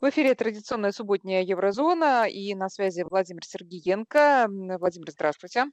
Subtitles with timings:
[0.00, 4.46] В эфире традиционная субботняя Еврозона и на связи Владимир Сергеенко.
[4.48, 5.66] Владимир, здравствуйте.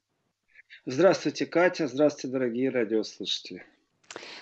[0.86, 1.88] Здравствуйте, Катя.
[1.88, 3.66] Здравствуйте, дорогие радиослушатели.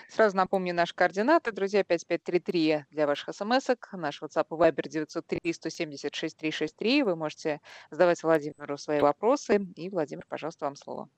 [0.08, 6.36] Сразу напомню наши координаты, друзья, 5533 для ваших смс-ок, наш WhatsApp и Viber 903 176
[6.36, 7.04] 363.
[7.04, 7.60] Вы можете
[7.92, 9.68] задавать Владимиру свои вопросы.
[9.76, 11.08] И, Владимир, пожалуйста, вам слово.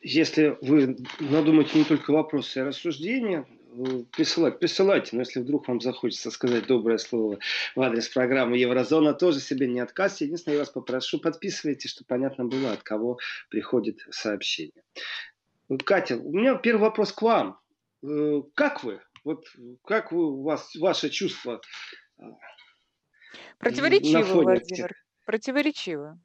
[0.00, 3.46] Если вы надумаете не только вопросы, а рассуждения,
[4.12, 5.10] присылать, присылайте.
[5.12, 7.38] Но если вдруг вам захочется сказать доброе слово
[7.74, 10.20] в адрес программы Еврозона, тоже себе не отказ.
[10.20, 13.18] Единственное, я вас попрошу, подписывайтесь, чтобы понятно было, от кого
[13.50, 14.82] приходит сообщение.
[15.84, 17.58] Катя, у меня первый вопрос к вам.
[18.02, 19.00] Э, как вы?
[19.24, 19.46] Вот
[19.84, 21.60] как вы, у вас, ваше чувство?
[22.18, 22.24] Э,
[23.58, 24.94] Противоречиво, Владимир.
[25.24, 26.18] Противоречиво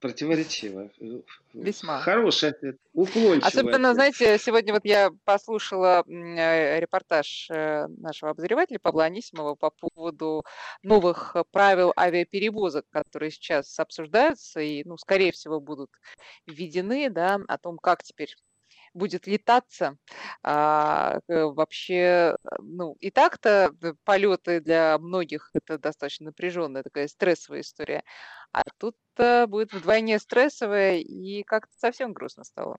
[0.00, 0.90] противоречиво.
[1.54, 2.00] Весьма.
[2.00, 3.94] Хороший ответ, уклончивый Особенно, ответ.
[3.94, 10.44] знаете, сегодня вот я послушала э, репортаж э, нашего обозревателя Павла Анисимова по поводу
[10.82, 15.90] новых правил авиаперевозок, которые сейчас обсуждаются и, ну, скорее всего, будут
[16.46, 18.34] введены, да, о том, как теперь
[18.98, 19.96] будет летаться.
[20.42, 23.72] А, э, вообще, ну, и так-то
[24.04, 28.02] полеты для многих это достаточно напряженная такая стрессовая история.
[28.52, 28.96] А тут
[29.48, 32.78] будет вдвойне стрессовая, и как-то совсем грустно стало.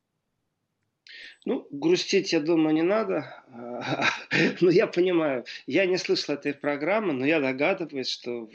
[1.45, 3.43] Ну, грустить, я думаю, не надо.
[4.61, 8.49] Но я понимаю, я не слышал этой программы, но я догадываюсь, что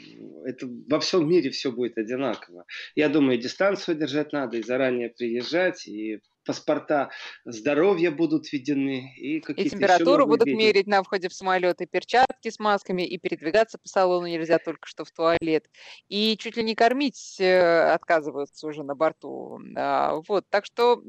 [0.45, 2.65] это во всем мире все будет одинаково.
[2.95, 7.09] Я думаю, дистанцию держать надо, и заранее приезжать, и паспорта
[7.43, 9.13] здоровья будут введены.
[9.17, 10.57] И, и температуру будут виды.
[10.57, 14.87] мерить на входе в самолет, и перчатки с масками, и передвигаться по салону нельзя только
[14.87, 15.69] что в туалет.
[16.07, 19.59] И чуть ли не кормить э, отказываются уже на борту.
[19.75, 21.01] А, вот, так что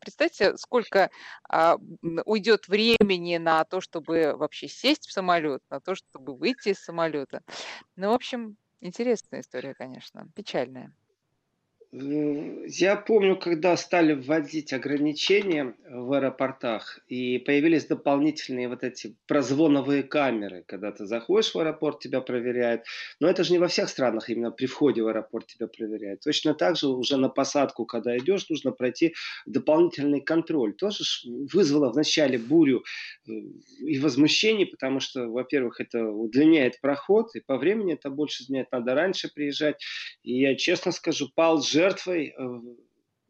[0.00, 1.10] представьте, сколько
[1.48, 1.78] а,
[2.24, 7.42] уйдет времени на то, чтобы вообще сесть в самолет, на то, чтобы выйти из самолета.
[7.96, 10.92] Ну, в общем, интересная история, конечно, печальная.
[11.90, 20.64] Я помню, когда стали вводить ограничения в аэропортах, и появились дополнительные вот эти прозвоновые камеры,
[20.66, 22.82] когда ты заходишь в аэропорт, тебя проверяют.
[23.20, 26.20] Но это же не во всех странах именно при входе в аэропорт тебя проверяют.
[26.20, 29.14] Точно так же уже на посадку, когда идешь, нужно пройти
[29.46, 30.74] дополнительный контроль.
[30.74, 32.84] Тоже вызвало вначале бурю
[33.26, 33.30] э,
[33.80, 38.94] и возмущение, потому что, во-первых, это удлиняет проход, и по времени это больше занимает, надо
[38.94, 39.82] раньше приезжать.
[40.22, 42.44] И я честно скажу, пал жертвой э,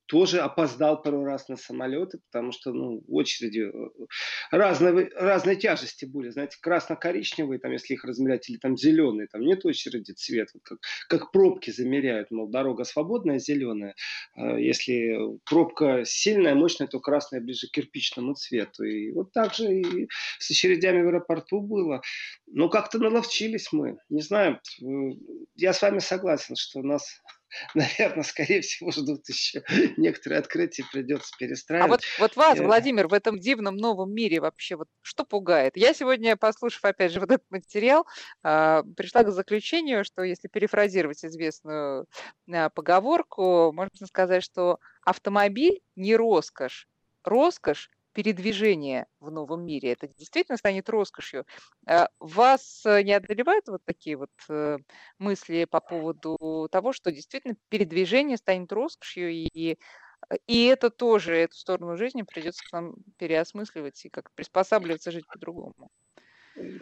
[0.08, 4.06] тоже опоздал пару раз на самолеты, потому что ну, очереди э,
[4.50, 6.30] разной, разной тяжести были.
[6.30, 10.78] Знаете, красно-коричневые, там, если их размерять, или там зеленые, там нет очереди цвет, вот как,
[11.08, 13.94] как пробки замеряют, мол, дорога свободная, зеленая.
[14.34, 18.84] А если пробка сильная, мощная, то красная ближе к кирпичному цвету.
[18.84, 22.00] И вот так же и с очередями в аэропорту было.
[22.46, 23.98] Но как-то наловчились мы.
[24.08, 24.84] Не знаю, э,
[25.54, 27.20] я с вами согласен, что нас
[27.74, 29.62] наверное, скорее всего, ждут еще
[29.96, 31.86] некоторые открытия, придется перестраивать.
[31.86, 35.76] А вот, вот вас, Владимир, в этом дивном новом мире вообще вот что пугает?
[35.76, 38.06] Я сегодня, послушав, опять же, вот этот материал,
[38.42, 42.06] а, пришла к заключению, что если перефразировать известную
[42.52, 46.88] а, поговорку, можно сказать, что автомобиль не роскошь,
[47.24, 49.92] роскошь передвижение в новом мире.
[49.92, 51.46] Это действительно станет роскошью.
[51.86, 54.78] А вас э, не одолевают вот такие вот э,
[55.18, 59.78] мысли по поводу того, что действительно передвижение станет роскошью, и,
[60.46, 65.90] и это тоже, эту сторону жизни придется нам переосмысливать и как приспосабливаться жить по-другому?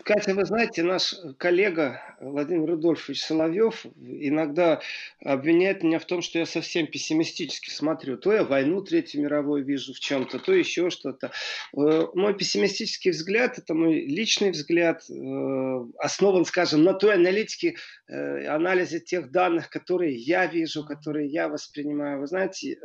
[0.05, 4.81] Катя, вы знаете, наш коллега Владимир Рудольфович Соловьев иногда
[5.21, 8.17] обвиняет меня в том, что я совсем пессимистически смотрю.
[8.17, 11.33] То я войну Третью мировую вижу в чем-то, то еще что-то.
[11.77, 17.77] Э, мой пессимистический взгляд, это мой личный взгляд, э, основан, скажем, на той аналитике,
[18.09, 22.21] э, анализе тех данных, которые я вижу, которые я воспринимаю.
[22.21, 22.79] Вы знаете,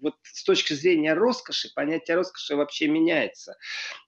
[0.00, 3.56] вот с точки зрения роскоши, понятие роскоши вообще меняется.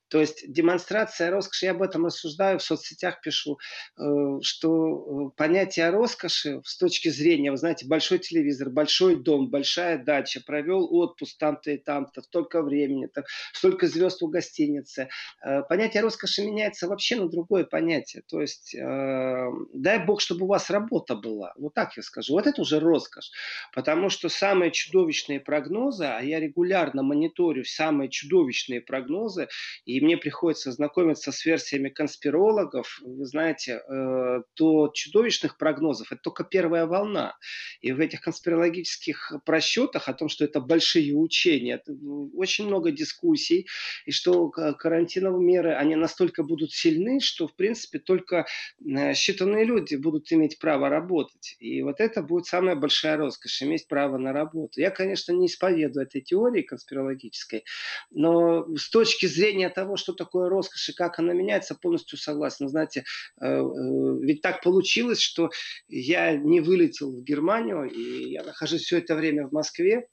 [0.08, 3.58] То есть демонстрация роскоши, я об этом рассуждаю, в соцсетях пишу,
[3.98, 4.02] э,
[4.42, 10.41] что э, понятие роскоши с точки зрения, вы знаете, большой телевизор, большой дом, большая дача,
[10.44, 15.09] провел отпуск там-то и там-то, столько времени, там, столько звезд у гостиницы.
[15.44, 18.22] Э, понятие роскоши меняется вообще на другое понятие.
[18.28, 21.53] То есть дай бог, чтобы у вас работа была.
[21.56, 22.33] Вот так я скажу.
[22.33, 23.30] Вот это уже роскошь.
[23.74, 29.48] Потому что самые чудовищные прогнозы, а я регулярно мониторю самые чудовищные прогнозы,
[29.84, 36.21] и и мне приходится знакомиться с версиями конспирологов, вы знаете, э, то чудовищных прогнозов это
[36.22, 37.36] только первая волна.
[37.80, 41.83] И в этих конспирологических просчетах о том, что это большие учения,
[42.34, 43.66] очень много дискуссий,
[44.06, 48.47] и что карантиновые меры, они настолько будут сильны, что, в принципе, только
[48.80, 51.56] э, считанные люди будут иметь право работать.
[51.59, 54.80] И вот это будет самая большая роскошь, иметь право на работу.
[54.80, 57.65] Я, конечно, не исповедую этой теории конспирологической,
[58.12, 62.68] но с точки зрения того, что такое роскошь и как она меняется, полностью согласен.
[62.68, 63.04] Знаете,
[63.40, 63.62] э, э,
[64.20, 65.50] ведь так получилось, что
[65.88, 70.08] я не вылетел в Германию, и я нахожусь все это время в Москве,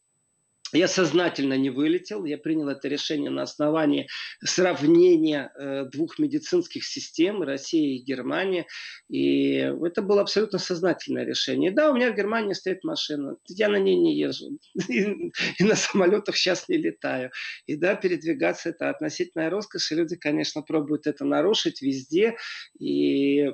[0.75, 4.07] я сознательно не вылетел, я принял это решение на основании
[4.43, 8.67] сравнения э, двух медицинских систем, России и Германии.
[9.09, 11.71] И это было абсолютно сознательное решение.
[11.71, 15.75] Да, у меня в Германии стоит машина, я на ней не езжу, и, и на
[15.75, 17.31] самолетах сейчас не летаю.
[17.65, 22.35] И да, передвигаться это относительная роскошь, и люди, конечно, пробуют это нарушить везде.
[22.79, 23.51] И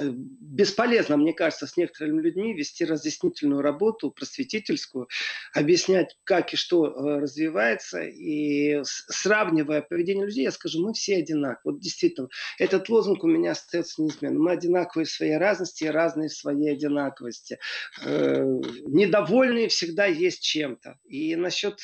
[0.00, 5.08] бесполезно, мне кажется, с некоторыми людьми вести разъяснительную работу, просветительскую,
[5.54, 11.72] объяснять, как и что э, развивается, и сравнивая поведение людей, я скажу, мы все одинаковы.
[11.72, 12.28] Вот действительно,
[12.58, 14.42] этот лозунг у меня остается неизменным.
[14.42, 17.58] Мы одинаковые в своей разности и разные в своей одинаковости.
[18.04, 18.44] Э,
[18.86, 20.98] недовольные всегда есть чем-то.
[21.04, 21.78] И насчет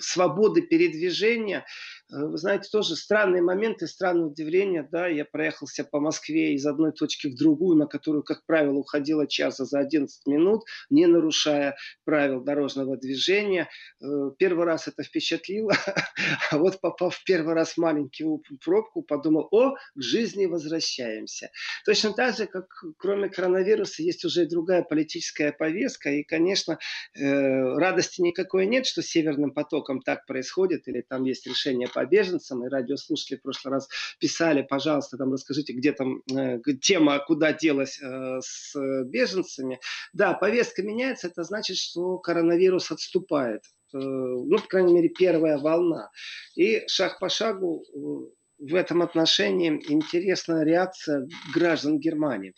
[0.00, 1.64] свободы передвижения–
[2.03, 4.88] Э, вы знаете, тоже странные моменты, странные удивления.
[4.90, 9.26] Да, я проехался по Москве из одной точки в другую, на которую, как правило, уходило
[9.26, 13.68] часа за 11 минут, не нарушая правил дорожного движения.
[14.00, 15.72] Э, первый раз это впечатлило,
[16.50, 21.50] а вот попав в первый раз в маленькую пробку, подумал, о, к жизни возвращаемся.
[21.84, 22.66] Точно так же, как
[22.96, 26.78] кроме коронавируса есть уже другая политическая повестка, и, конечно,
[27.14, 32.64] э, радости никакой нет, что северным потоком так происходит, или там есть решение по беженцам,
[32.64, 38.00] и радиослушатели в прошлый раз писали, пожалуйста, там расскажите, где там э, тема, куда делась
[38.00, 38.74] э, с
[39.04, 39.80] беженцами.
[40.12, 43.62] Да, повестка меняется, это значит, что коронавирус отступает.
[43.94, 46.10] Э, ну, по крайней мере, первая волна.
[46.56, 52.54] И шаг по шагу э, в этом отношении интересная реакция граждан Германии.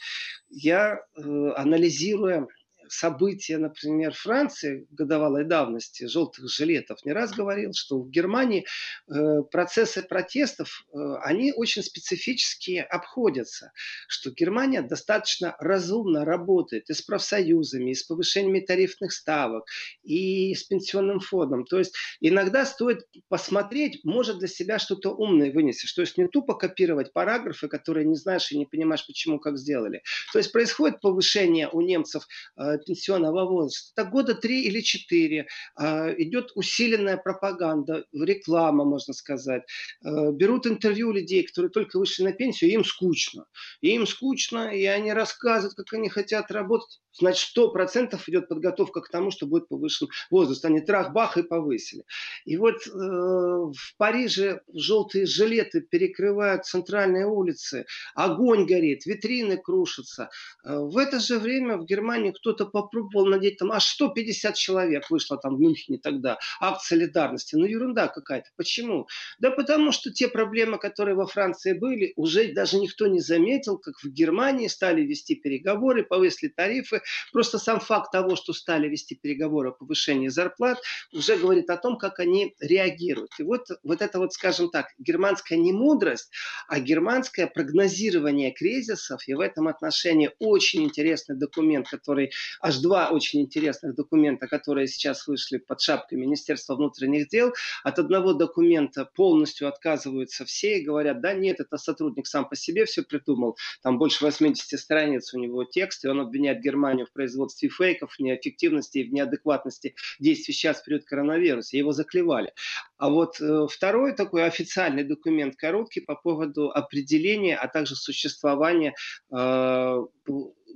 [0.48, 1.20] Я, э,
[1.56, 2.46] анализируя
[2.88, 8.66] события, например, Франции годовалой давности, желтых жилетов, не раз говорил, что в Германии
[9.08, 13.72] э, процессы протестов, э, они очень специфически обходятся,
[14.08, 19.64] что Германия достаточно разумно работает и с профсоюзами, и с повышениями тарифных ставок,
[20.02, 21.64] и с пенсионным фондом.
[21.64, 26.54] То есть иногда стоит посмотреть, может для себя что-то умное вынести, то есть не тупо
[26.54, 30.02] копировать параграфы, которые не знаешь и не понимаешь, почему, как сделали.
[30.32, 33.92] То есть происходит повышение у немцев э, пенсионного возраста.
[33.96, 35.46] Это года три или четыре.
[35.76, 39.62] А, идет усиленная пропаганда, реклама, можно сказать.
[40.04, 43.46] А, берут интервью людей, которые только вышли на пенсию, им скучно.
[43.80, 49.08] Им скучно, и они рассказывают, как они хотят работать значит, сто процентов идет подготовка к
[49.08, 50.64] тому, что будет повышен возраст.
[50.64, 52.04] Они трах-бах и повысили.
[52.44, 60.30] И вот э, в Париже желтые жилеты перекрывают центральные улицы, огонь горит, витрины крушатся.
[60.64, 65.38] Э, в это же время в Германии кто-то попробовал надеть там, аж 150 человек вышло
[65.38, 67.56] там в Мюнхене тогда, акт солидарности.
[67.56, 68.50] Ну ерунда какая-то.
[68.56, 69.08] Почему?
[69.38, 73.94] Да потому что те проблемы, которые во Франции были, уже даже никто не заметил, как
[74.02, 77.02] в Германии стали вести переговоры, повысили тарифы,
[77.32, 80.80] Просто сам факт того, что стали вести переговоры о повышении зарплат,
[81.12, 83.30] уже говорит о том, как они реагируют.
[83.38, 86.30] И вот, вот это вот, скажем так, германская не мудрость,
[86.68, 89.26] а германское прогнозирование кризисов.
[89.28, 95.26] И в этом отношении очень интересный документ, который, аж два очень интересных документа, которые сейчас
[95.26, 97.52] вышли под шапкой Министерства внутренних дел.
[97.84, 102.84] От одного документа полностью отказываются все и говорят, да нет, это сотрудник сам по себе
[102.84, 103.56] все придумал.
[103.82, 108.20] Там больше 80 страниц у него текст, и он обвиняет Германию в производстве фейков, в
[108.20, 111.76] неэффективности и в неадекватности действий сейчас в период коронавируса.
[111.76, 112.52] Его заклевали.
[112.98, 118.94] А вот э, второй такой официальный документ короткий по поводу определения, а также существования
[119.30, 120.04] э,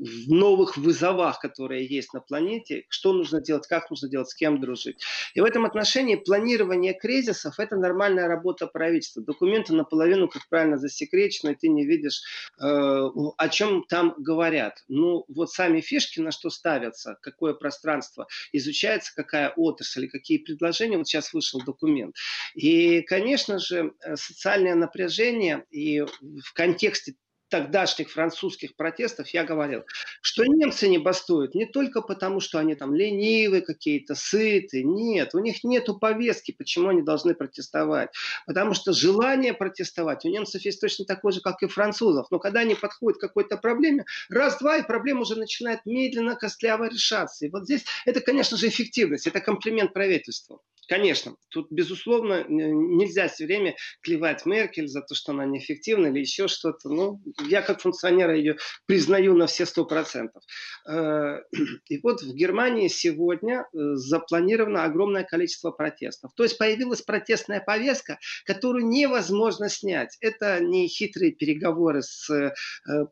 [0.00, 4.61] в новых вызовах, которые есть на планете, что нужно делать, как нужно делать, с кем
[4.61, 5.02] дружить.
[5.35, 9.23] И в этом отношении планирование кризисов– это нормальная работа правительства.
[9.23, 12.23] Документы наполовину, как правильно, засекречены, ты не видишь,
[12.59, 14.83] э, о чем там говорят.
[14.88, 20.97] Ну, вот сами фишки, на что ставятся, какое пространство изучается, какая отрасль, какие предложения.
[20.97, 22.16] Вот сейчас вышел документ.
[22.54, 27.14] И, конечно же, э, социальное напряжение и в контексте
[27.50, 29.85] тогдашних французских протестов я говорил,
[30.23, 34.83] что немцы не бастуют не только потому, что они там ленивые какие-то, сыты.
[34.83, 38.11] Нет, у них нет повестки, почему они должны протестовать.
[38.47, 42.26] Потому что желание протестовать у немцев есть точно такое же, как и у французов.
[42.30, 47.47] Но когда они подходят к какой-то проблеме, раз-два, и проблема уже начинает медленно, костляво решаться.
[47.47, 50.62] И вот здесь это, конечно же, эффективность, это комплимент правительству.
[50.90, 56.49] Конечно, тут, безусловно, нельзя все время клевать Меркель за то, что она неэффективна или еще
[56.49, 56.88] что-то.
[56.88, 58.56] Ну, я как функционера ее
[58.87, 60.42] признаю на все сто процентов.
[60.90, 61.42] Э,
[61.88, 66.32] и вот в Германии сегодня э, запланировано огромное количество протестов.
[66.35, 70.18] То есть появилась протестная повестка, которую невозможно снять.
[70.20, 72.52] Это не хитрые переговоры с э,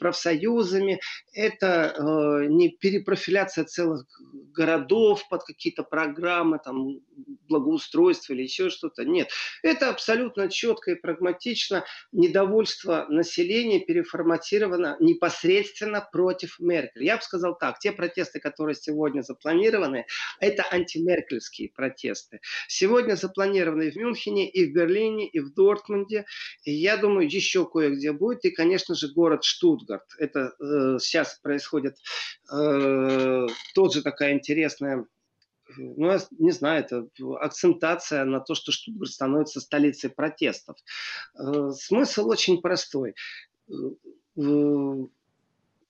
[0.00, 0.98] профсоюзами,
[1.32, 1.94] это
[2.48, 4.04] не перепрофиляция целых
[4.58, 6.98] городов под какие-то программы, там,
[7.48, 9.04] благоустройства или еще что-то.
[9.04, 9.30] Нет,
[9.62, 11.84] это абсолютно четко и прагматично.
[12.10, 17.04] Недовольство населения переформатировано непосредственно против Меркель.
[17.04, 20.06] Я бы сказал так, те протесты, которые сегодня запланированы,
[20.40, 22.40] это антимеркельские протесты.
[22.66, 26.24] Сегодня запланированы в Мюнхене, и в Берлине, и в Дортмунде.
[26.64, 28.44] И я думаю, еще кое-где будет.
[28.44, 30.04] И, конечно же, город Штутгарт.
[30.18, 31.94] Это э, сейчас происходит
[32.52, 35.06] э, тоже такая интересная
[35.76, 37.06] ну, я не знаю, это
[37.40, 40.78] акцентация на то, что Штутгарт становится столицей протестов.
[41.38, 43.14] Э, смысл очень простой.
[43.68, 43.74] Э,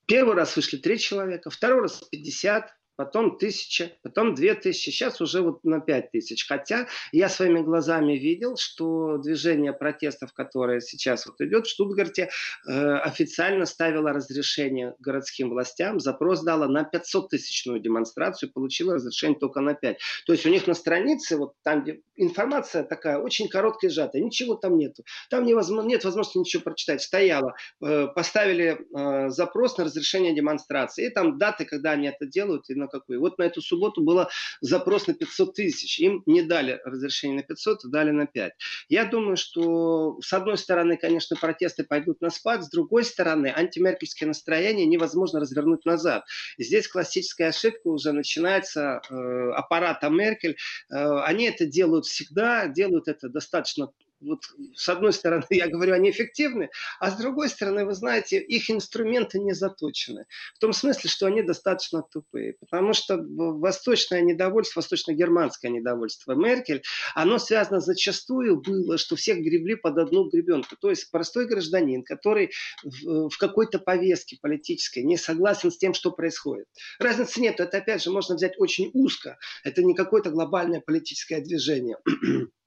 [0.06, 5.40] первый раз вышли три человека, второй раз 50, потом тысяча, потом две тысячи, сейчас уже
[5.40, 6.48] вот на пять тысяч.
[6.48, 12.28] Хотя я своими глазами видел, что движение протестов, которое сейчас вот идет в Штутгарте,
[12.68, 19.60] э, официально ставило разрешение городским властям, запрос дало на 500 тысячную демонстрацию, получило разрешение только
[19.60, 19.98] на 5.
[20.26, 24.22] То есть у них на странице, вот там, где информация такая очень короткая и сжатая,
[24.22, 25.04] ничего там нету.
[25.30, 27.00] Там невозможно, нет возможности ничего прочитать.
[27.00, 32.68] Стояло, э, поставили э, запрос на разрешение демонстрации, и там даты, когда они это делают,
[32.68, 33.18] и на какой.
[33.18, 34.26] Вот на эту субботу был
[34.60, 35.98] запрос на 500 тысяч.
[35.98, 38.52] Им не дали разрешение на 500, а дали на 5.
[38.88, 44.26] Я думаю, что с одной стороны, конечно, протесты пойдут на спад, с другой стороны, антимеркельское
[44.26, 46.24] настроение невозможно развернуть назад.
[46.58, 50.56] Здесь классическая ошибка уже начинается э, аппарата Меркель.
[50.90, 54.40] Э, они это делают всегда, делают это достаточно вот
[54.74, 56.70] с одной стороны, я говорю, они эффективны,
[57.00, 60.26] а с другой стороны, вы знаете, их инструменты не заточены.
[60.54, 62.54] В том смысле, что они достаточно тупые.
[62.60, 66.82] Потому что восточное недовольство, восточно-германское недовольство Меркель,
[67.14, 70.76] оно связано зачастую было, что всех гребли под одну гребенку.
[70.80, 72.50] То есть простой гражданин, который
[72.82, 76.66] в, в какой-то повестке политической не согласен с тем, что происходит.
[76.98, 77.60] Разницы нет.
[77.60, 79.38] Это, опять же, можно взять очень узко.
[79.64, 81.98] Это не какое-то глобальное политическое движение.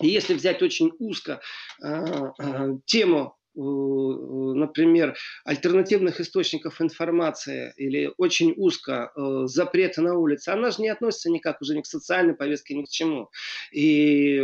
[0.00, 1.40] И если взять очень узко
[1.82, 10.50] э, э, тему э, например, альтернативных источников информации или очень узко э, запреты на улице,
[10.50, 13.28] она же не относится никак уже ни к социальной повестке, ни к чему.
[13.72, 14.42] И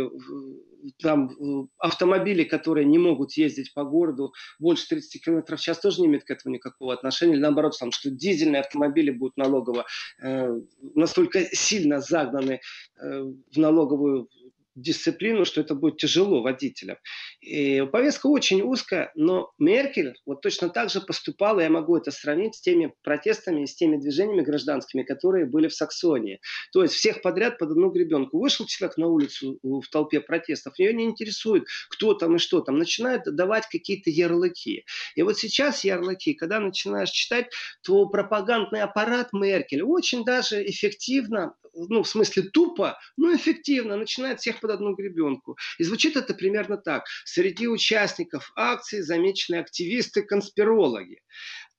[1.01, 6.07] там автомобили, которые не могут ездить по городу больше 30 км в час, тоже не
[6.07, 7.33] имеют к этому никакого отношения.
[7.33, 9.85] Или наоборот, там, что дизельные автомобили будут налогово
[10.21, 10.59] э,
[10.95, 12.59] настолько сильно загнаны
[12.99, 14.29] э, в налоговую
[14.77, 16.97] дисциплину, что это будет тяжело водителям.
[17.41, 22.55] И повестка очень узкая, но Меркель вот точно так же поступала, я могу это сравнить
[22.55, 26.39] с теми протестами, с теми движениями гражданскими, которые были в Саксонии.
[26.71, 28.39] То есть всех подряд под одну гребенку.
[28.39, 32.77] Вышел человек на улицу в толпе протестов, ее не интересует, кто там и что там.
[32.77, 34.85] Начинают давать какие-то ярлыки.
[35.15, 37.47] И вот сейчас ярлыки, когда начинаешь читать,
[37.83, 44.59] то пропагандный аппарат Меркель очень даже эффективно ну, в смысле тупо, но эффективно, начинает всех
[44.67, 45.57] под одну гребенку.
[45.79, 47.05] И звучит это примерно так.
[47.25, 51.21] Среди участников акции замечены активисты-конспирологи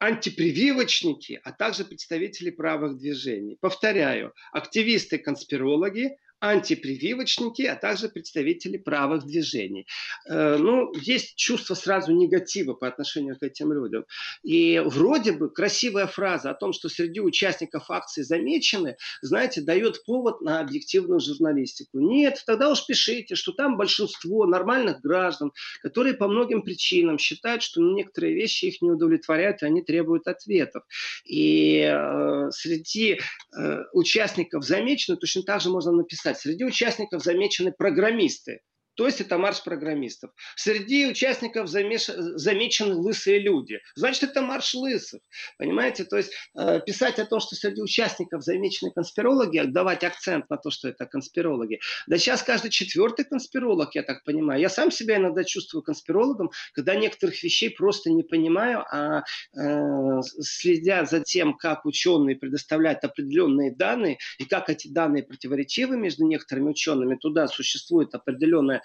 [0.01, 3.59] антипрививочники, а также представители правых движений.
[3.61, 9.87] Повторяю, активисты-конспирологи, антипрививочники, а также представители правых движений.
[10.29, 14.05] Э, ну, есть чувство сразу негатива по отношению к этим людям.
[14.43, 20.41] И вроде бы красивая фраза о том, что среди участников акции замечены, знаете, дает повод
[20.41, 21.99] на объективную журналистику.
[21.99, 25.53] Нет, тогда уж пишите, что там большинство нормальных граждан,
[25.83, 30.85] которые по многим причинам считают, что некоторые вещи их не удовлетворяют, и они требуют ответов.
[31.25, 33.19] И э, среди
[33.57, 38.61] э, участников замечены точно так же можно написать написать, среди участников замечены программисты.
[38.99, 40.33] То есть это марш программистов.
[40.57, 42.07] Среди участников замеш...
[42.07, 43.79] замечены лысые люди.
[43.95, 45.21] Значит, это марш лысых.
[45.57, 46.03] Понимаете?
[46.03, 50.71] То есть э, писать о том, что среди участников замечены конспирологи, давать акцент на то,
[50.71, 51.79] что это конспирологи.
[52.09, 54.61] Да сейчас каждый четвертый конспиролог, я так понимаю.
[54.61, 59.23] Я сам себя иногда чувствую конспирологом, когда некоторых вещей просто не понимаю, а
[59.57, 66.25] э, следя за тем, как ученые предоставляют определенные данные и как эти данные противоречивы между
[66.25, 68.83] некоторыми учеными, туда существует определенная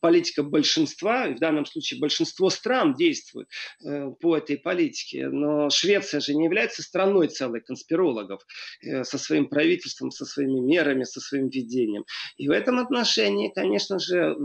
[0.00, 3.48] политика большинства, в данном случае большинство стран действует
[3.84, 8.42] э, по этой политике, но Швеция же не является страной целой конспирологов
[8.82, 12.04] э, со своим правительством, со своими мерами, со своим ведением.
[12.36, 14.36] И в этом отношении, конечно же,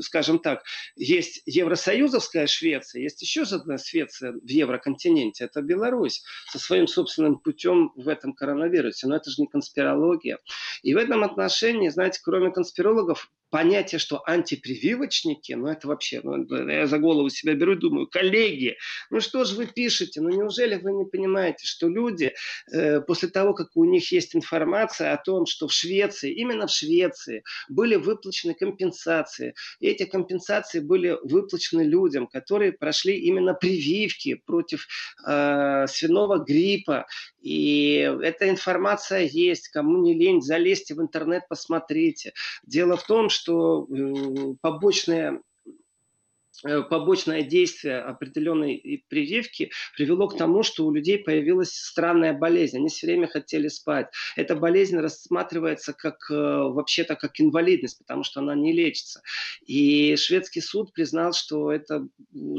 [0.00, 0.62] скажем так,
[0.96, 7.92] есть Евросоюзовская Швеция, есть еще одна Швеция в Евроконтиненте, это Беларусь со своим собственным путем
[7.96, 9.06] в этом коронавирусе.
[9.06, 10.38] Но это же не конспирология.
[10.82, 16.86] И в этом отношении, знаете, кроме конспирологов, понятие, что антипрививочники, ну это вообще, ну, я
[16.86, 18.76] за голову себя беру и думаю, коллеги,
[19.10, 22.34] ну что же вы пишете, ну неужели вы не понимаете, что люди
[22.72, 26.70] э, после того, как у них есть информация о том, что в Швеции, именно в
[26.70, 34.86] Швеции были выплачены компенсации, и эти компенсации были выплачены людям, которые прошли именно прививки против
[35.26, 37.06] э, свиного гриппа,
[37.46, 42.32] и эта информация есть, кому не лень, залезьте в интернет, посмотрите.
[42.64, 45.40] Дело в том, что э, побочные
[46.62, 52.78] побочное действие определенной прививки привело к тому, что у людей появилась странная болезнь.
[52.78, 54.08] Они все время хотели спать.
[54.36, 59.22] Эта болезнь рассматривается как э, вообще-то как инвалидность, потому что она не лечится.
[59.66, 62.06] И шведский суд признал, что это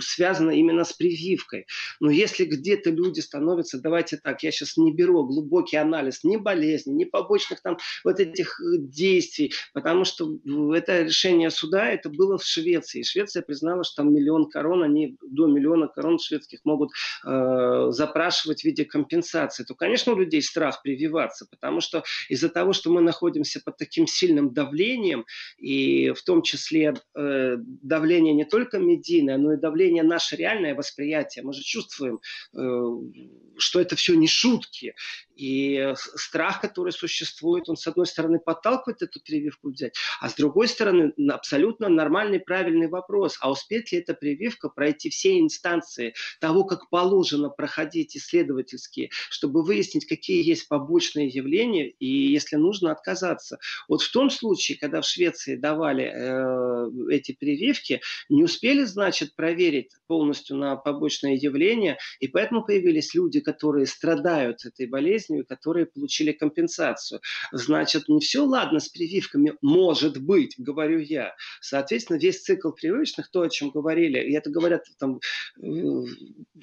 [0.01, 1.65] связано именно с прививкой.
[1.99, 6.91] Но если где-то люди становятся, давайте так, я сейчас не беру глубокий анализ ни болезни,
[6.91, 10.37] ни побочных там вот этих э, действий, потому что
[10.73, 13.03] это решение суда, это было в Швеции.
[13.03, 16.91] Швеция признала, что там миллион корон, они до миллиона корон шведских могут
[17.25, 22.73] э, запрашивать в виде компенсации, то, конечно, у людей страх прививаться, потому что из-за того,
[22.73, 25.25] что мы находимся под таким сильным давлением,
[25.57, 31.43] и в том числе э, давление не только медийное, но и давление наше реальное восприятие,
[31.43, 32.19] мы же чувствуем,
[32.53, 34.93] э, что это все не шутки,
[35.35, 40.67] и страх, который существует, он, с одной стороны, подталкивает эту прививку взять, а с другой
[40.67, 46.89] стороны, абсолютно нормальный, правильный вопрос, а успеет ли эта прививка пройти все инстанции того, как
[46.89, 53.59] положено проходить исследовательские, чтобы выяснить, какие есть побочные явления, и, если нужно, отказаться.
[53.87, 59.91] Вот в том случае, когда в Швеции давали э, эти прививки, не успели, значит, проверить
[60.07, 67.21] полностью на побочные явления, и поэтому появились люди, которые страдают этой болезнью, которые получили компенсацию.
[67.51, 71.35] Значит, не все ладно с прививками, может быть, говорю я.
[71.61, 75.19] Соответственно, весь цикл прививочных, то, о чем говорили, и это говорят там,
[75.61, 76.03] э,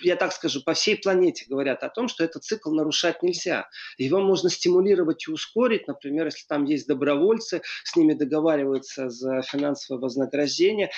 [0.03, 3.69] я так скажу, по всей планете говорят о том, что этот цикл нарушать нельзя.
[3.99, 10.01] Его можно стимулировать и ускорить, например, если там есть добровольцы, с ними договариваются за финансовое
[10.01, 10.91] вознаграждение,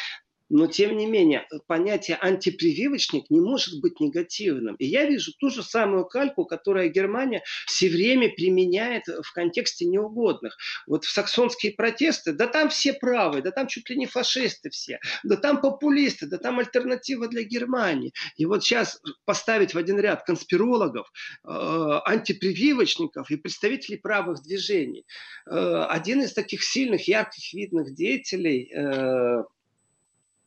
[0.48, 4.76] но, тем не менее, понятие антипрививочник не может быть негативным.
[4.76, 10.56] И я вижу ту же самую кальку, которую Германия все время применяет в контексте неугодных.
[10.86, 15.00] Вот в саксонские протесты, да там все правы, да там чуть ли не фашисты все,
[15.24, 18.12] да там популисты, да там альтернатива для Германии.
[18.36, 21.10] И вот сейчас поставить в один ряд конспирологов,
[21.44, 25.04] э, антипрививочников и представителей правых движений.
[25.50, 29.42] Э, один из таких сильных, ярких, видных деятелей э,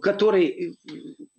[0.00, 0.74] который э,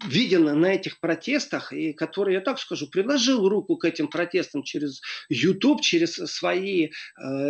[0.06, 5.02] виден на этих протестах и который, я так скажу, приложил руку к этим протестам через
[5.30, 6.90] YouTube, через свои э,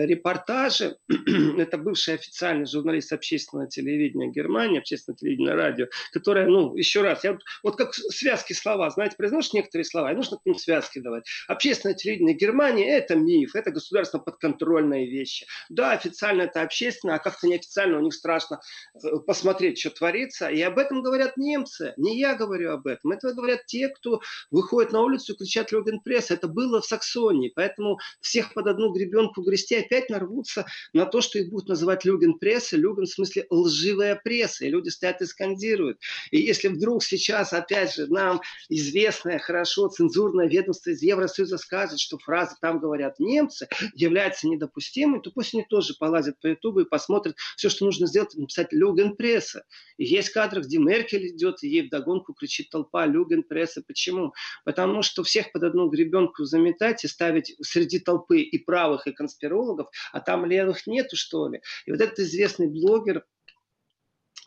[0.05, 0.97] репортажи.
[1.57, 7.33] Это бывший официальный журналист общественного телевидения Германии, общественного телевидения радио, которая, ну, еще раз, я
[7.33, 11.25] вот, вот как связки слова, знаете, произносишь некоторые слова, и нужно к ним связки давать.
[11.47, 15.45] Общественное телевидение Германии– это миф, это государственно подконтрольные вещи.
[15.69, 18.61] Да, официально это общественно, а как-то неофициально у них страшно
[18.95, 20.47] э, посмотреть, что творится.
[20.47, 23.11] И об об этом говорят немцы, не я говорю об этом.
[23.11, 26.29] Это говорят те, кто выходит на улицу и кричат «Люгенпресс».
[26.29, 31.39] Это было в Саксонии, поэтому всех под одну гребенку грести опять нарвутся на то, что
[31.39, 32.73] их будут называть Люгенпресс.
[32.73, 35.97] Люген в смысле лживая пресса, и люди стоят и скандируют.
[36.29, 42.19] И если вдруг сейчас, опять же, нам известное хорошо цензурное ведомство из Евросоюза скажет, что
[42.19, 47.35] фраза «там говорят немцы» является недопустимой, то пусть они тоже полазят по Ютубу и посмотрят
[47.55, 49.63] все, что нужно сделать, написать Люгенпресса.
[49.97, 53.81] И есть кадры, где Меркель идет, и ей вдогонку кричит толпа Люген, пресса.
[53.85, 54.33] Почему?
[54.65, 59.87] Потому что всех под одну гребенку заметать и ставить среди толпы и правых, и конспирологов,
[60.11, 61.61] а там левых нету, что ли.
[61.85, 63.23] И вот этот известный блогер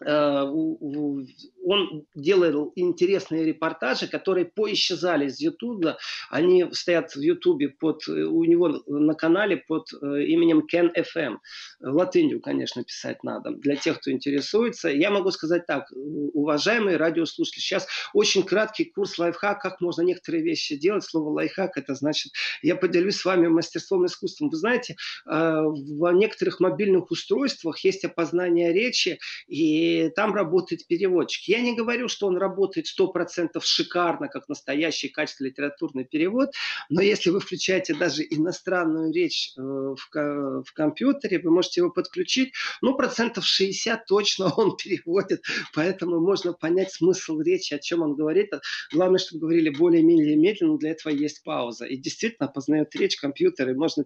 [0.03, 0.47] Э,
[1.65, 5.99] он делал интересные репортажи, которые поисчезали из Ютуба.
[6.31, 11.37] Они стоят в Ютубе под, у него на канале под э, именем Ken FM.
[11.81, 13.51] Латынью, конечно, писать надо.
[13.51, 14.89] Для тех, кто интересуется.
[14.89, 20.77] Я могу сказать так, уважаемые радиослушатели, сейчас очень краткий курс лайфхак, как можно некоторые вещи
[20.77, 21.05] делать.
[21.05, 24.51] Слово лайфхак, это значит, я поделюсь с вами мастерством, искусством.
[24.51, 24.97] Вы знаете,
[25.27, 31.50] э, в некоторых мобильных устройствах есть опознание речи, и там работает переводчик.
[31.51, 36.51] Я не говорю, что он работает 100% шикарно, как настоящий качественный литературный перевод,
[36.89, 42.53] но если вы включаете даже иностранную речь э, в, в компьютере, вы можете его подключить,
[42.83, 45.43] ну, процентов 60 точно он переводит,
[45.75, 48.53] поэтому можно понять смысл речи, о чем он говорит.
[48.93, 51.85] Главное, чтобы говорили более-менее медленно, для этого есть пауза.
[51.85, 54.05] И действительно познает речь компьютер, и можно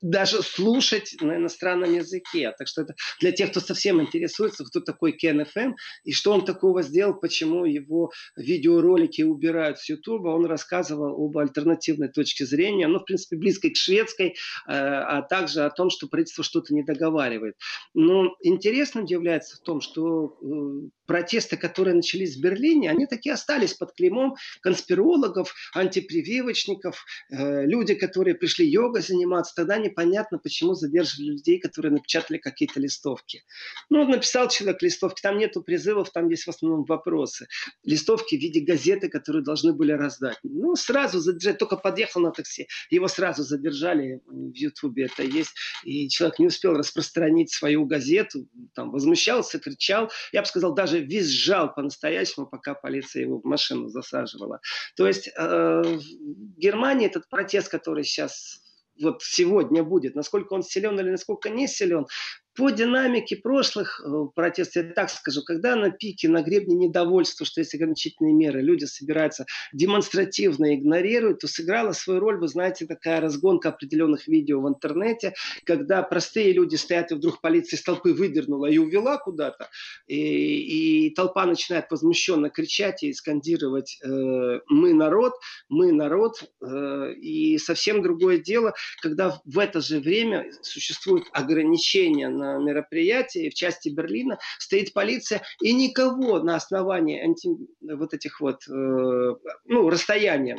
[0.00, 2.52] даже слушать на иностранном языке.
[2.56, 6.44] Так что это для тех, кто совсем интересуется, кто такой Кен ФМ, и что он
[6.44, 10.28] такого сделал, почему его видеоролики убирают с Ютуба.
[10.28, 14.34] Он рассказывал об альтернативной точке зрения, ну, в принципе, близкой к шведской, э,
[14.66, 17.56] а также о том, что правительство что-то не договаривает.
[17.94, 23.74] Но интересным является в том, что э, протесты, которые начались в Берлине, они такие остались
[23.74, 29.54] под клеймом конспирологов, антипрививочников, э, люди, которые пришли йогой заниматься.
[29.54, 33.44] Тогда непонятно, почему задерживали людей, которые напечатали какие-то листовки.
[33.88, 37.46] Ну, написал человек листовки, там нету призывов, там есть в основном вопросы.
[37.84, 40.38] Листовки в виде газеты, которые должны были раздать.
[40.42, 45.54] Ну, сразу задержать, только подъехал на такси, его сразу задержали в Ютубе, это есть.
[45.84, 50.10] И человек не успел распространить свою газету, там возмущался, кричал.
[50.32, 54.60] Я бы сказал, даже визжал по-настоящему, пока полиция его в машину засаживала.
[54.96, 58.60] То есть э, в Германии этот протест, который сейчас
[59.00, 62.06] вот сегодня будет, насколько он силен или насколько не силен,
[62.56, 67.60] по динамике прошлых э, протестов, я так скажу, когда на пике, на гребне недовольства, что
[67.60, 73.68] есть ограничительные меры, люди собираются демонстративно игнорируют, то сыграла свою роль, вы знаете, такая разгонка
[73.68, 78.78] определенных видео в интернете, когда простые люди стоят, и вдруг полиция из толпы выдернула и
[78.78, 79.68] увела куда-то,
[80.06, 85.34] и, и толпа начинает возмущенно кричать и скандировать э, «мы народ»,
[85.68, 92.45] «мы народ», э, и совсем другое дело, когда в это же время существуют ограничения на
[92.58, 97.48] мероприятии в части Берлина стоит полиция, и никого на основании анти...
[97.80, 100.56] вот этих вот, э, ну, расстояния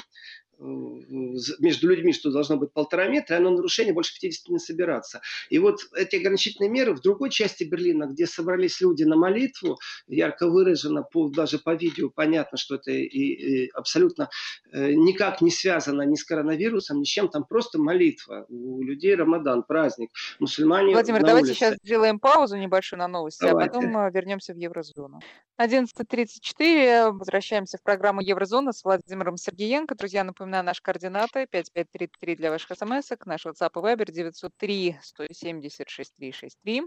[0.60, 5.22] между людьми, что должно быть полтора метра, оно нарушение больше 50 не собираться.
[5.50, 10.48] И вот эти ограничительные меры в другой части Берлина, где собрались люди на молитву, ярко
[10.48, 14.30] выражено, по, даже по видео понятно, что это и, и абсолютно
[14.72, 18.46] э, никак не связано ни с коронавирусом, ни с чем, там просто молитва.
[18.50, 20.10] У людей Рамадан, праздник.
[20.40, 21.60] Мусульмане Владимир, давайте улице.
[21.60, 23.70] сейчас сделаем паузу небольшую на новости, давайте.
[23.70, 25.20] а потом э, вернемся в Еврозону.
[25.60, 29.96] 11.34, возвращаемся в программу Еврозона с Владимиром Сергеенко.
[29.96, 36.84] Друзья, напоминаю, наши координаты 5533 для ваших смс наш WhatsApp и Viber 903 170 6363.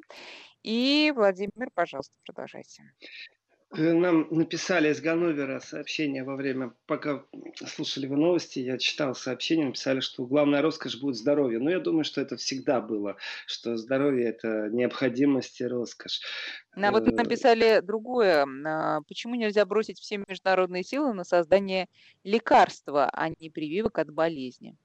[0.62, 2.84] И, Владимир, пожалуйста, продолжайте.
[3.72, 7.24] Нам написали из Ганновера сообщение во время, пока
[7.68, 11.60] слушали вы новости, я читал сообщение, написали, что главная роскошь будет здоровье.
[11.60, 16.20] Но я думаю, что это всегда было, что здоровье– это необходимость и роскошь.
[16.74, 18.44] Ну, а вот э, написали другое.
[18.66, 21.86] А, почему нельзя бросить все международные силы на создание
[22.24, 24.76] лекарства, а не прививок от болезни?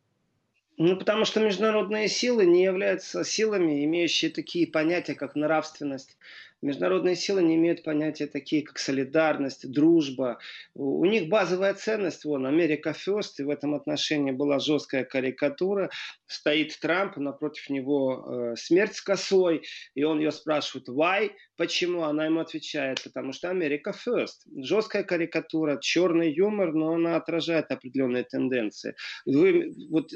[0.77, 6.17] Ну, потому что международные силы не являются силами, имеющие такие понятия, как нравственность,
[6.65, 10.39] Международные силы не имеют понятия такие, как солидарность, дружба.
[10.73, 15.91] У них базовая ценность, вон, Америка First, и в этом отношении была жесткая карикатура.
[16.25, 19.61] Стоит Трамп, напротив него э, смерть с косой,
[19.93, 22.01] и он ее спрашивает, why, почему?
[22.01, 24.49] Она ему отвечает, потому что Америка First.
[24.57, 28.95] Жесткая карикатура, черный юмор, но она отражает определенные тенденции.
[29.27, 30.09] Вы, вот,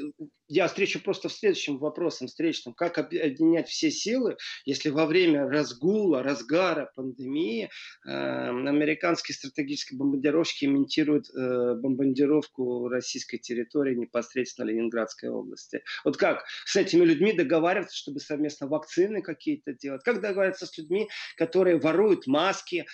[0.48, 6.24] я встречу просто в следующем вопросе, встречном, как объединять все силы, если во время разгула,
[6.24, 7.70] раз разгара пандемии
[8.06, 15.82] э, американские стратегические бомбардировщики имитируют э, бомбардировку российской территории непосредственно Ленинградской области.
[16.04, 20.02] Вот как с этими людьми договариваться, чтобы совместно вакцины какие-то делать?
[20.04, 22.86] Как договариваться с людьми, которые воруют маски,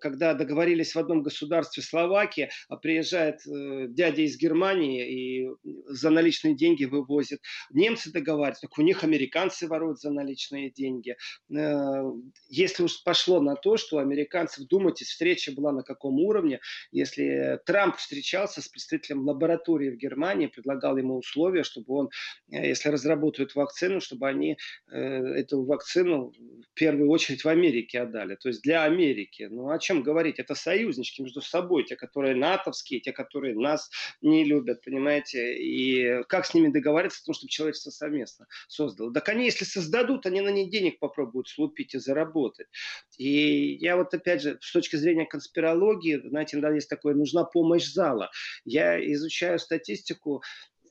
[0.00, 5.48] когда договорились в одном государстве Словакия, а приезжает дядя из Германии и
[5.86, 7.40] за наличные деньги вывозят.
[7.70, 11.16] Немцы договариваются, так у них американцы воруют за наличные деньги.
[11.54, 12.02] Э,
[12.48, 16.60] если уж пошло на то, что американцы, вдумайтесь, встреча была на каком уровне,
[16.92, 22.10] если Трамп встречался с представителем лаборатории в Германии, предлагал ему условия, чтобы он,
[22.50, 24.56] э, если разработают вакцину, чтобы они
[24.90, 28.36] э, эту вакцину в первую очередь в Америке отдали.
[28.36, 29.43] То есть для Америки.
[29.48, 30.38] Ну о чем говорить?
[30.38, 35.56] Это союзнички между собой, те, которые натовские, те, которые нас не любят, понимаете?
[35.56, 39.12] И как с ними договариваться, потому чтобы человечество совместно создало.
[39.12, 42.68] Так они, если создадут, они на них денег попробуют слупить и заработать.
[43.18, 47.86] И я вот опять же, с точки зрения конспирологии, знаете, иногда есть такое, нужна помощь
[47.86, 48.30] зала.
[48.64, 50.42] Я изучаю статистику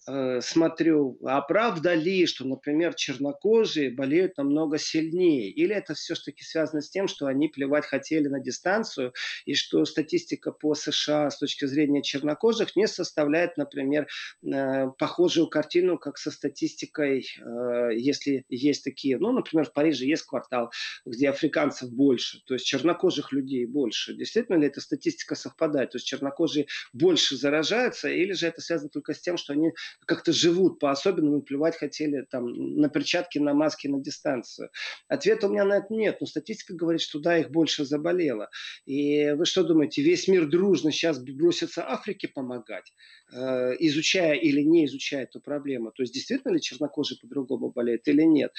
[0.08, 5.50] э, смотрю, а правда ли, что, например, чернокожие болеют намного сильнее?
[5.50, 9.14] Или это все-таки связано с тем, что они плевать хотели на дистанцию,
[9.46, 14.08] и что статистика по США с точки зрения чернокожих не составляет, например,
[14.44, 19.18] э, похожую картину, как со статистикой, э, если есть такие.
[19.18, 20.72] Ну, например, в Париже есть квартал,
[21.06, 24.14] где африканцев больше, то есть чернокожих людей больше.
[24.16, 25.92] Действительно ли эта статистика совпадает?
[25.92, 29.72] То есть чернокожие больше заражаются, или же это связано только с тем, что они
[30.06, 32.46] как-то живут по-особенному, плевать хотели там
[32.78, 34.70] на перчатки, на маски, на дистанцию.
[35.08, 38.50] Ответа у меня на это нет, но статистика говорит, что да, их больше заболело.
[38.86, 42.94] И вы что думаете, весь мир дружно сейчас бросится Африке помогать,
[43.32, 45.92] э, изучая или не изучая эту проблему?
[45.92, 48.52] То есть действительно ли чернокожие по-другому болеют или нет?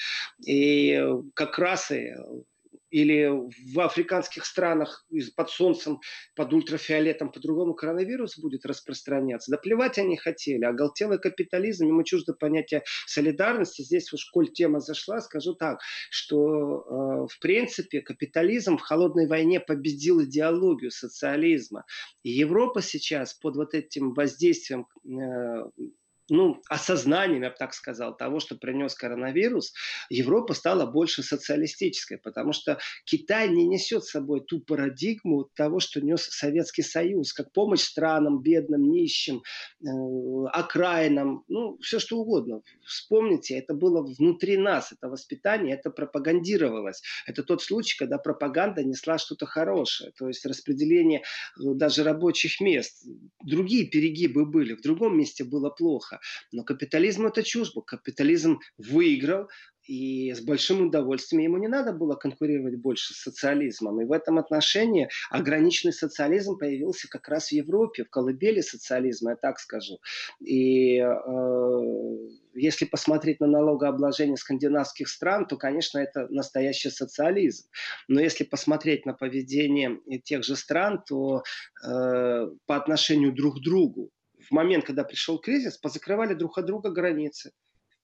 [0.45, 1.01] И
[1.33, 2.13] как раз и
[2.95, 3.29] или
[3.73, 5.05] в африканских странах
[5.35, 5.99] под солнцем,
[6.33, 9.51] под ультрафиолетом по-другому коронавирус будет распространяться.
[9.51, 10.63] Да плевать они хотели.
[10.63, 13.81] Оголтелый капитализм, ему чуждо понятие солидарности.
[13.81, 15.79] Здесь уж, коль тема зашла, скажу так,
[16.09, 21.83] что э, в принципе капитализм в холодной войне победил идеологию социализма.
[22.23, 25.65] И Европа сейчас под вот этим воздействием э,
[26.29, 29.73] ну, осознанием, я бы так сказал, того, что принес коронавирус,
[30.09, 36.01] Европа стала больше социалистической, потому что Китай не несет с собой ту парадигму того, что
[36.01, 39.43] нес Советский Союз, как помощь странам, бедным, нищим,
[39.81, 39.87] э,
[40.51, 42.61] окраинам, ну, все что угодно.
[42.85, 47.01] Вспомните, это было внутри нас, это воспитание, это пропагандировалось.
[47.27, 51.21] Это тот случай, когда пропаганда несла что-то хорошее, то есть распределение э,
[51.75, 53.05] даже рабочих мест.
[53.43, 56.19] Другие перегибы были, в другом месте было плохо плохо.
[56.51, 57.81] Но капитализм это чужбо.
[57.81, 59.47] Капитализм выиграл,
[59.87, 64.01] и с большим удовольствием ему не надо было конкурировать больше с социализмом.
[64.01, 69.35] И в этом отношении ограниченный социализм появился как раз в Европе, в колыбели социализма, я
[69.35, 69.99] так скажу.
[70.39, 71.09] И э,
[72.55, 77.67] если посмотреть на налогообложение скандинавских стран, то, конечно, это настоящий социализм.
[78.07, 81.43] Но если посмотреть на поведение тех же стран, то
[81.83, 84.11] э, по отношению друг к другу
[84.47, 87.51] в момент, когда пришел кризис, позакрывали друг от друга границы.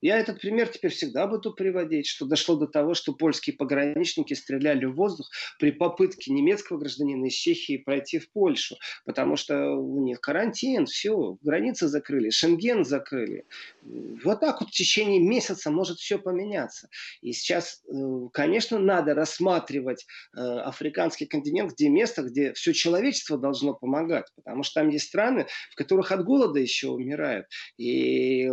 [0.02, 4.86] Я этот пример теперь всегда буду приводить, что дошло до того, что польские пограничники стреляли
[4.86, 10.20] в воздух при попытке немецкого гражданина из Чехии пройти в Польшу, потому что у них
[10.20, 13.46] карантин, все, границы закрыли, Шенген закрыли.
[13.84, 16.90] Вот так вот в течение месяца может все поменяться.
[17.22, 17.94] И сейчас, э,
[18.34, 24.82] конечно, надо рассматривать э, африканский континент, где место, где все человечество должно помогать, потому что
[24.82, 27.46] там есть страны, в которых от голода еще умирают.
[27.78, 28.50] И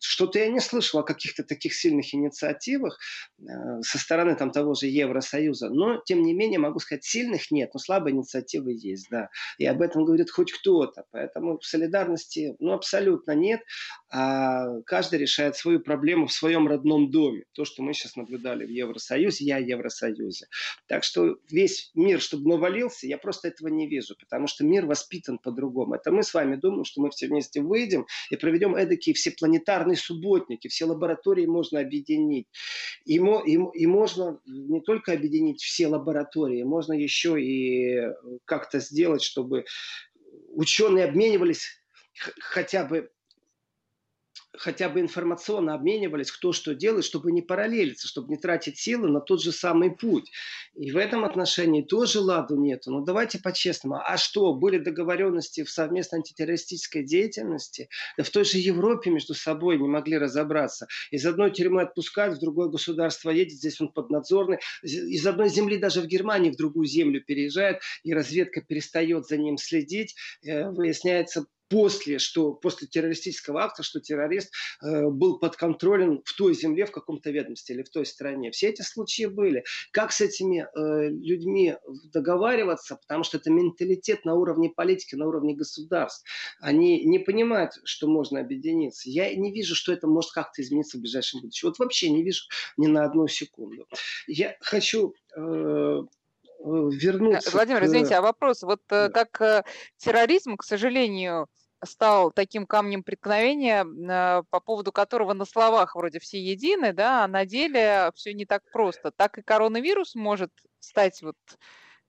[0.00, 2.98] что-то я не слышал о каких-то таких сильных инициативах
[3.38, 3.44] э,
[3.82, 7.80] со стороны там, того же Евросоюза, но, тем не менее, могу сказать, сильных нет, но
[7.80, 9.28] слабые инициативы есть, да.
[9.58, 11.04] И об этом говорит хоть кто-то.
[11.10, 13.60] Поэтому солидарности, ну, абсолютно нет.
[14.10, 17.44] А каждый решает свою проблему в своем родном доме.
[17.52, 20.46] То, что мы сейчас наблюдали в Евросоюзе, я в Евросоюзе.
[20.86, 25.38] Так что весь мир, чтобы навалился, я просто этого не вижу, потому что мир воспитан
[25.38, 25.94] по-другому.
[25.94, 30.61] Это мы с вами думаем, что мы все вместе выйдем и проведем эдакий всепланетарный субботник,
[30.68, 32.48] все все лаборатории можно объединить.
[33.04, 38.08] И, и, и можно не только объединить все лаборатории, можно еще и
[38.44, 39.64] как-то сделать, чтобы
[40.48, 41.66] ученые обменивались
[42.40, 43.10] хотя бы
[44.56, 49.20] хотя бы информационно обменивались, кто что делает, чтобы не параллелиться, чтобы не тратить силы на
[49.20, 50.30] тот же самый путь.
[50.74, 52.90] И в этом отношении тоже ладу нету.
[52.90, 53.96] Но давайте по-честному.
[53.96, 57.88] А что, были договоренности в совместной антитеррористической деятельности?
[58.16, 60.86] Да в той же Европе между собой не могли разобраться.
[61.10, 64.58] Из одной тюрьмы отпускают, в другое государство едет, здесь он поднадзорный.
[64.82, 69.56] Из одной земли даже в Германии в другую землю переезжает, и разведка перестает за ним
[69.56, 70.14] следить.
[70.44, 76.84] Э, выясняется, после, что, после террористического акта, что террорист э, был подконтролен в той земле,
[76.84, 78.50] в каком-то ведомстве или в той стране.
[78.50, 79.64] Все эти случаи были.
[79.90, 81.74] Как с этими э, людьми
[82.12, 86.28] договариваться, потому что это менталитет на уровне политики, на уровне государств.
[86.60, 89.08] Они не понимают, что можно объединиться.
[89.08, 91.68] Я не вижу, что это может как-то измениться в ближайшем будущем.
[91.68, 92.42] Вот вообще не вижу
[92.76, 93.86] ни на одну секунду.
[94.26, 97.50] Я хочу э, вернуться.
[97.50, 97.84] Владимир, к...
[97.84, 98.62] извините, а вопрос.
[98.62, 99.10] Вот э, да.
[99.10, 99.64] как э,
[99.96, 101.48] терроризм, к сожалению,
[101.84, 107.28] стал таким камнем преткновения, э, по поводу которого на словах вроде все едины, да, а
[107.28, 109.10] на деле все не так просто.
[109.10, 111.36] Так и коронавирус может стать вот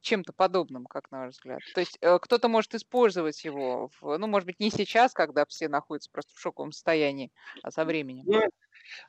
[0.01, 1.61] чем-то подобным, как на ваш взгляд?
[1.73, 6.11] То есть кто-то может использовать его, в, ну, может быть, не сейчас, когда все находятся
[6.11, 7.31] просто в шоковом состоянии,
[7.63, 8.25] а со временем.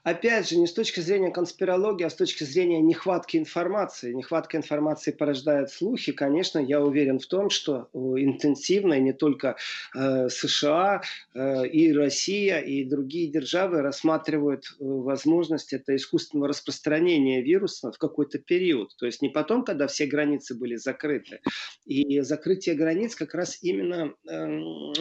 [0.03, 4.13] Опять же, не с точки зрения конспирологии, а с точки зрения нехватки информации.
[4.13, 6.13] Нехватка информации порождает слухи.
[6.13, 9.57] Конечно, я уверен в том, что э, интенсивно, и не только
[9.95, 11.03] э, США,
[11.35, 18.39] э, и Россия, и другие державы рассматривают э, возможность это искусственного распространения вируса в какой-то
[18.39, 18.95] период.
[18.99, 21.41] То есть не потом, когда все границы были закрыты.
[21.85, 24.47] И закрытие границ как раз именно э,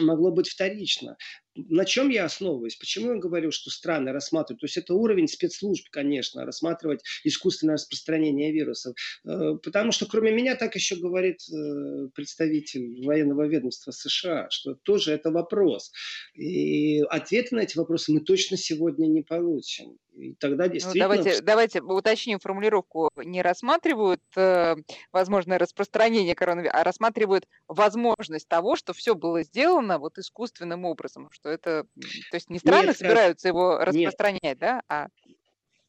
[0.00, 1.16] могло быть вторично
[1.54, 2.76] на чем я основываюсь?
[2.76, 4.60] Почему я говорю, что страны рассматривают?
[4.60, 8.96] То есть это уровень спецслужб, конечно, рассматривать искусственное распространение вирусов.
[9.24, 15.12] Э, потому что кроме меня так еще говорит э, представитель военного ведомства США, что тоже
[15.12, 15.92] это вопрос.
[16.34, 19.98] И ответы на эти вопросы мы точно сегодня не получим.
[20.16, 21.08] И тогда ну, действительно...
[21.08, 23.10] Ну, давайте, давайте уточним формулировку.
[23.16, 24.76] Не рассматривают э,
[25.12, 31.28] возможное распространение коронавируса, а рассматривают возможность того, что все было сделано вот искусственным образом.
[31.32, 31.84] Что это,
[32.30, 34.58] то есть не страны нет, собираются его распространять, нет.
[34.58, 35.08] да, а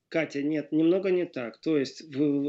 [0.10, 1.60] Катя, нет, немного не так.
[1.60, 2.04] То есть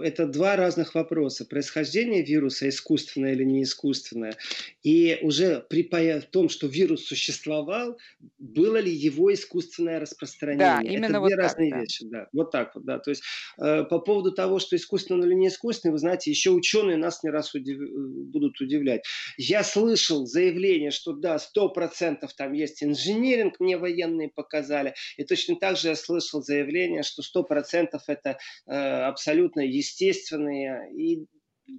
[0.04, 1.46] это два разных вопроса.
[1.46, 4.34] Происхождение вируса искусственное или не искусственное.
[4.82, 5.82] И уже при
[6.30, 7.98] том, что вирус существовал,
[8.38, 10.66] было ли его искусственное распространение.
[10.66, 11.80] Да, именно это вот две так, разные да.
[11.80, 12.04] вещи.
[12.04, 12.28] Да.
[12.32, 12.98] Вот так вот, да.
[12.98, 13.22] То есть
[13.58, 17.30] э, по поводу того, что искусственно или не искусственно, вы знаете, еще ученые нас не
[17.30, 17.80] раз удив...
[17.80, 19.02] Э, будут удивлять.
[19.38, 24.94] Я слышал заявление, что да, сто процентов там есть инжиниринг, мне военные показали.
[25.16, 30.90] И точно так же я слышал заявление, что сто процентов это э, абсолютно естественные.
[30.94, 31.26] И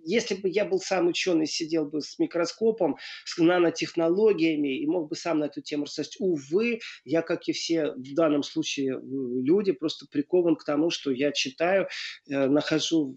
[0.03, 5.15] если бы я был сам ученый, сидел бы с микроскопом, с нанотехнологиями и мог бы
[5.15, 10.05] сам на эту тему рассказать, увы, я, как и все в данном случае люди, просто
[10.11, 11.87] прикован к тому, что я читаю,
[12.29, 13.15] э, нахожу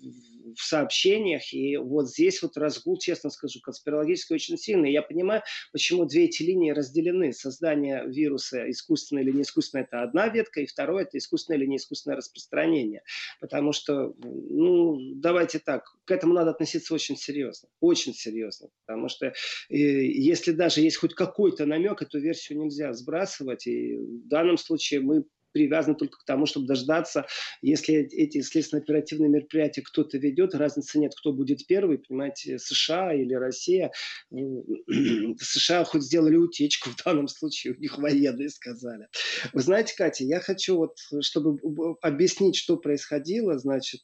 [0.56, 4.92] в сообщениях, и вот здесь вот разгул, честно скажу, конспирологический очень сильный.
[4.92, 7.32] Я понимаю, почему две эти линии разделены.
[7.32, 11.76] Создание вируса искусственное или не искусственное– это одна ветка, и второе– это искусственное или не
[11.76, 13.02] искусственное распространение.
[13.40, 18.68] Потому что, ну, давайте так, к этому надо относиться очень серьезно, очень серьезно.
[18.86, 19.32] Потому что э,
[19.70, 25.24] если даже есть хоть какой-то намек, эту версию нельзя сбрасывать, и в данном случае мы
[25.52, 27.26] привязаны только к тому, чтобы дождаться,
[27.62, 33.92] если эти следственно-оперативные мероприятия кто-то ведет, разницы нет, кто будет первый, понимаете, США или Россия.
[34.30, 39.08] США хоть сделали утечку в данном случае, у них военные сказали.
[39.52, 41.58] Вы знаете, Катя, я хочу вот, чтобы
[42.02, 44.02] объяснить, что происходило, значит,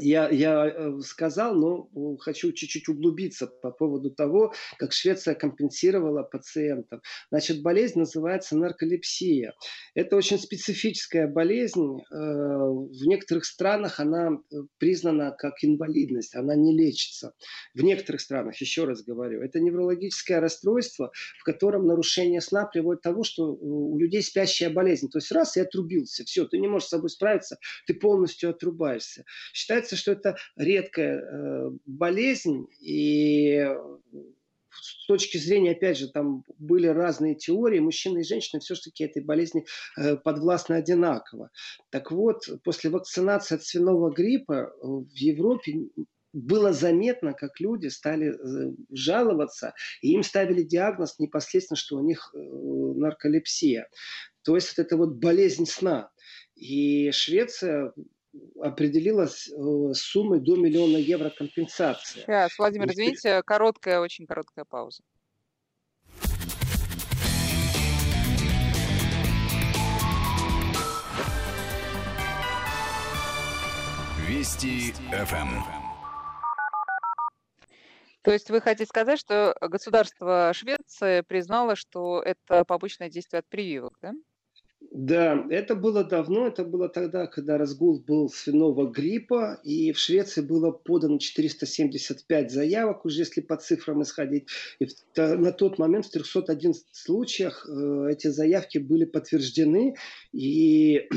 [0.00, 6.22] я, я э, сказал, но э, хочу чуть-чуть углубиться по поводу того, как Швеция компенсировала
[6.22, 7.00] пациентов.
[7.30, 9.54] Значит, болезнь называется нарколепсия.
[9.94, 12.00] Это очень специфическая болезнь.
[12.10, 14.38] Э, в некоторых странах она
[14.78, 17.34] признана как инвалидность, она не лечится.
[17.74, 23.04] В некоторых странах, еще раз говорю, это неврологическое расстройство, в котором нарушение сна приводит к
[23.04, 25.08] тому, что у людей спящая болезнь.
[25.08, 29.24] То есть раз и отрубился, все, ты не можешь с собой справиться, ты полностью отрубаешься.
[29.52, 33.66] Считается считается, что это редкая э, болезнь, и
[34.70, 39.64] с точки зрения, опять же, там были разные теории, мужчины и женщины все-таки этой болезни
[39.98, 41.50] э, подвластны одинаково.
[41.90, 45.88] Так вот, после вакцинации от свиного гриппа э, в Европе
[46.32, 48.32] было заметно, как люди стали
[48.92, 53.88] жаловаться, и им ставили диагноз непосредственно, что у них нарколепсия.
[54.44, 56.08] То есть вот это вот болезнь сна.
[56.54, 57.92] И Швеция
[58.60, 62.20] определилась э, суммой до миллиона евро компенсации.
[62.20, 62.92] Сейчас, Владимир, И...
[62.92, 65.02] извините, короткая, очень короткая пауза.
[74.28, 75.80] Вести ФМ.
[78.22, 83.96] То есть вы хотите сказать, что государство Швеции признало, что это побочное действие от прививок,
[84.02, 84.12] да?
[84.92, 90.40] Да, это было давно, это было тогда, когда разгул был свиного гриппа, и в Швеции
[90.40, 94.48] было подано 475 заявок, уже если по цифрам исходить.
[94.80, 99.94] И на тот момент в 311 случаях э, эти заявки были подтверждены,
[100.32, 101.08] и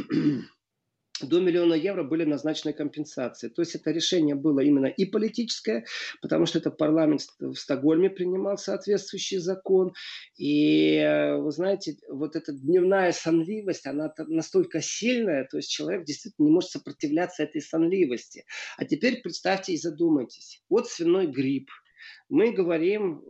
[1.23, 3.49] до миллиона евро были назначены компенсации.
[3.49, 5.85] То есть это решение было именно и политическое,
[6.21, 9.93] потому что это парламент в Стокгольме принимал соответствующий закон.
[10.37, 10.97] И
[11.37, 16.71] вы знаете, вот эта дневная сонливость, она настолько сильная, то есть человек действительно не может
[16.71, 18.45] сопротивляться этой сонливости.
[18.77, 20.61] А теперь представьте и задумайтесь.
[20.69, 21.69] Вот свиной грипп–
[22.29, 23.21] мы говорим,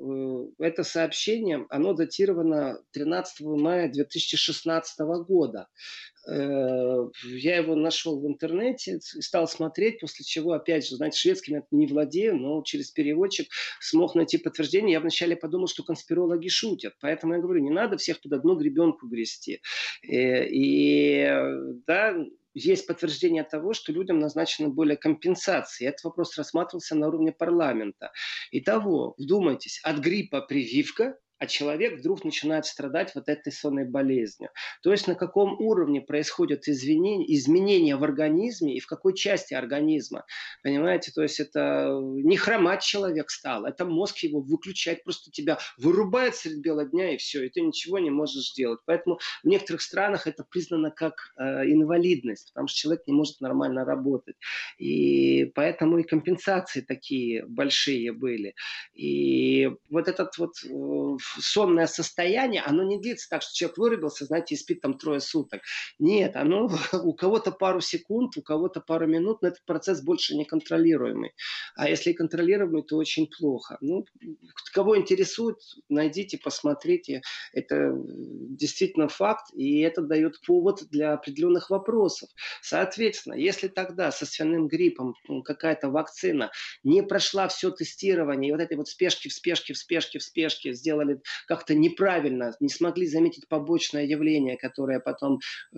[0.60, 5.68] э, это сообщение, оно датировано 13 мая 2016 года.
[6.26, 11.56] Э, я его нашел в интернете и стал смотреть, после чего, опять же, знаете, шведским
[11.56, 13.48] я не владею, но через переводчик
[13.82, 14.94] смог найти подтверждение.
[14.94, 19.08] Я вначале подумал, что конспирологи шутят, поэтому я говорю, не надо всех под одну гребенку
[19.08, 19.62] грести.
[20.08, 21.28] Э, и,
[21.86, 22.16] да,
[22.54, 25.88] есть подтверждение того, что людям назначены более компенсации.
[25.88, 28.12] Этот вопрос рассматривался на уровне парламента.
[28.52, 34.50] Итого, вдумайтесь, от гриппа прививка, а человек вдруг начинает страдать вот этой сонной болезнью.
[34.82, 40.24] То есть на каком уровне происходят изменения, в организме и в какой части организма.
[40.64, 46.36] Понимаете, то есть это не хромать человек стал, это мозг его выключает, просто тебя вырубает
[46.36, 48.80] средь бела дня и все, и ты ничего не можешь сделать.
[48.86, 53.84] Поэтому в некоторых странах это признано как э, инвалидность, потому что человек не может нормально
[53.84, 54.38] работать.
[54.78, 58.56] И поэтому и компенсации такие большие были.
[58.94, 64.56] И вот этот вот э, сонное состояние, оно не длится так, что человек вырубился, знаете,
[64.56, 65.62] и спит там трое суток.
[66.00, 66.70] Нет, оно
[67.04, 71.34] у кого-то пару секунд, у кого-то пару минут, но этот процесс больше не контролируемый.
[71.76, 73.78] А если и контролируемый, то очень плохо.
[73.82, 74.06] Ну,
[74.74, 75.58] кого интересует,
[75.90, 77.22] найдите, посмотрите.
[77.54, 82.30] Это действительно факт, и это дает повод для определенных вопросов.
[82.62, 86.52] Соответственно, если тогда со свиным гриппом какая-то вакцина
[86.84, 90.74] не прошла все тестирование, и вот этой вот спешки, в спешке, в спешке, в спешке
[90.74, 95.40] сделали как-то неправильно, не смогли заметить побочное явление, которое потом
[95.74, 95.78] э,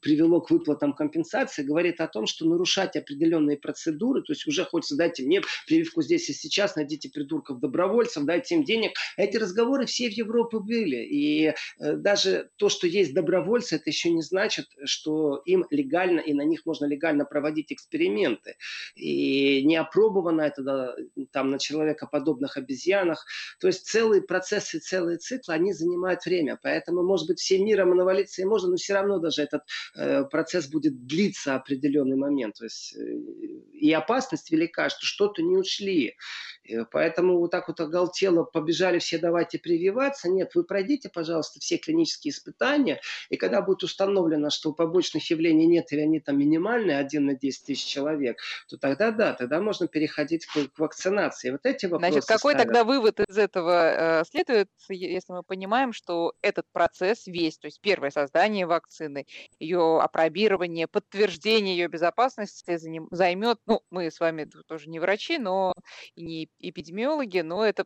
[0.00, 4.96] привело к выплатам компенсации, говорит о том, что нарушать определенные процедуры, то есть уже хочется
[4.96, 8.92] дайте мне прививку здесь и сейчас, найдите придурков добровольцев, дайте им денег.
[9.16, 10.96] Эти разговоры все в Европе были.
[10.96, 16.32] И э, даже то, что есть добровольцы, это еще не значит, что им легально и
[16.32, 18.56] на них можно легально проводить эксперименты.
[18.94, 20.96] И не опробовано это да,
[21.32, 23.24] там на человекоподобных обезьянах.
[23.60, 26.58] То есть целый процесс процессы, целые циклы, они занимают время.
[26.62, 29.62] Поэтому, может быть, всем миром навалиться и можно, но все равно даже этот
[29.94, 32.56] э, процесс будет длиться определенный момент.
[32.56, 33.00] То есть э,
[33.72, 36.16] и опасность велика, что что-то не ушли.
[36.68, 40.28] Э, поэтому вот так вот оголтело побежали все, давайте прививаться.
[40.28, 43.00] Нет, вы пройдите, пожалуйста, все клинические испытания,
[43.30, 47.64] и когда будет установлено, что побочных явлений нет или они там минимальные, 1 на 10
[47.64, 51.50] тысяч человек, то тогда да, тогда можно переходить к, к вакцинации.
[51.50, 52.68] Вот эти вопросы Значит, какой ставят.
[52.68, 57.80] тогда вывод из этого э, следует, если мы понимаем, что этот процесс весь, то есть
[57.80, 59.26] первое создание вакцины,
[59.58, 62.78] ее опробирование, подтверждение ее безопасности
[63.10, 65.74] займет, ну, мы с вами тоже не врачи, но
[66.14, 67.84] и не эпидемиологи, но это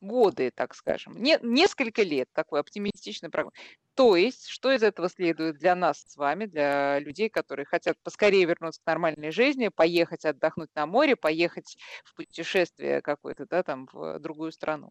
[0.00, 3.52] годы, так скажем, не, несколько лет такой оптимистичный прогноз.
[3.94, 8.46] То есть, что из этого следует для нас с вами, для людей, которые хотят поскорее
[8.46, 14.18] вернуться к нормальной жизни, поехать отдохнуть на море, поехать в путешествие какое-то, да, там, в
[14.18, 14.90] другую страну?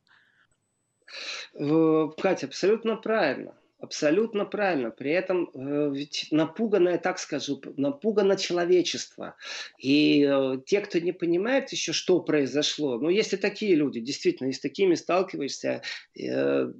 [1.54, 3.58] Катя, абсолютно правильно.
[3.82, 4.92] Абсолютно правильно.
[4.92, 9.38] При этом э, ведь напуганное, так скажу, напугано человечество.
[9.78, 14.50] И э, те, кто не понимает еще, что произошло, ну, есть и такие люди, действительно,
[14.50, 15.82] и с такими сталкиваешься,
[16.22, 16.74] э,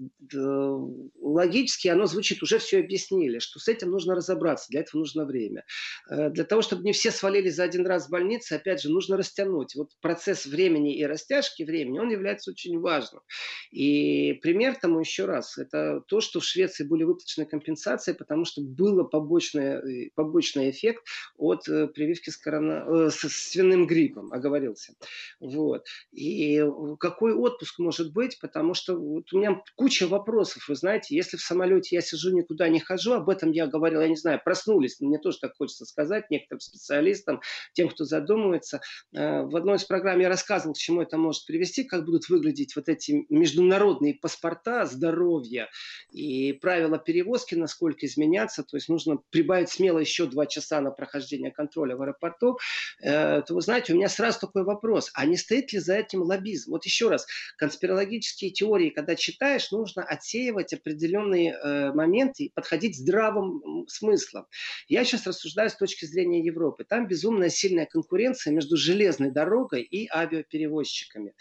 [1.22, 5.64] логически оно звучит, уже все объяснили, что с этим нужно разобраться, для этого нужно время.
[6.10, 9.74] Для того, чтобы не все свалили за один раз в больнице, опять же, нужно растянуть.
[9.76, 13.22] Вот процесс времени и растяжки времени, он является очень важным.
[13.72, 18.62] И пример тому еще раз, это то, что в Швеции были выплачены компенсации, потому что
[18.62, 21.06] был побочный, э, побочный эффект
[21.38, 23.20] от э, прививки с, корона, э, с
[23.52, 24.94] свиным гриппом, оговорился.
[25.40, 25.86] Вот.
[26.12, 26.64] И
[27.00, 31.42] какой отпуск может быть, потому что вот у меня куча вопросов, вы знаете, если в
[31.42, 35.20] самолете я сижу, никуда не хожу, об этом я говорил, я не знаю, проснулись, мне
[35.20, 37.42] тоже так хочется сказать некоторым специалистам,
[37.74, 38.82] тем, кто задумывается.
[39.12, 42.90] В одной из программ я рассказывал, к чему это может привести, как будут выглядеть вот
[42.90, 45.70] эти международные паспорта здоровья
[46.12, 50.92] и правила правила перевозки, насколько изменяться, то есть нужно прибавить смело еще два часа на
[50.92, 52.58] прохождение контроля в аэропорту,
[53.02, 56.22] э, то вы знаете, у меня сразу такой вопрос, а не стоит ли за этим
[56.22, 56.72] лоббизм?
[56.72, 57.28] Вот еще раз,
[57.58, 64.46] конспирологические теории, когда читаешь, нужно отсеивать определенные э, моменты и подходить здравым смыслом.
[64.88, 66.86] Я сейчас рассуждаю с точки зрения Европы.
[66.86, 71.34] Там безумная сильная конкуренция между железной дорогой и авиаперевозчиками.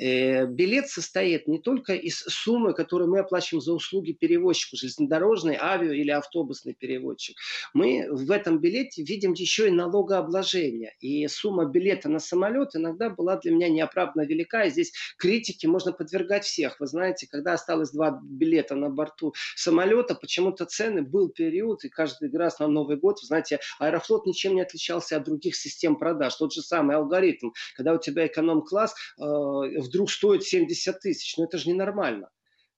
[0.00, 5.92] Э, билет состоит не только из суммы, которую мы оплачиваем за услуги перевозчику, железнодорожный, авиа
[5.92, 7.36] или автобусный перевозчик.
[7.74, 10.94] Мы в этом билете видим еще и налогообложение.
[11.00, 14.64] И сумма билета на самолет иногда была для меня неоправданно велика.
[14.64, 16.80] И здесь критики можно подвергать всех.
[16.80, 22.30] Вы знаете, когда осталось два билета на борту самолета, почему-то цены был период, и каждый
[22.36, 26.34] раз на Новый год, вы знаете, Аэрофлот ничем не отличался от других систем продаж.
[26.36, 27.50] Тот же самый алгоритм.
[27.76, 29.22] Когда у тебя эконом-класс э,
[29.80, 32.30] вдруг стоит 70 тысяч, ну это же ненормально.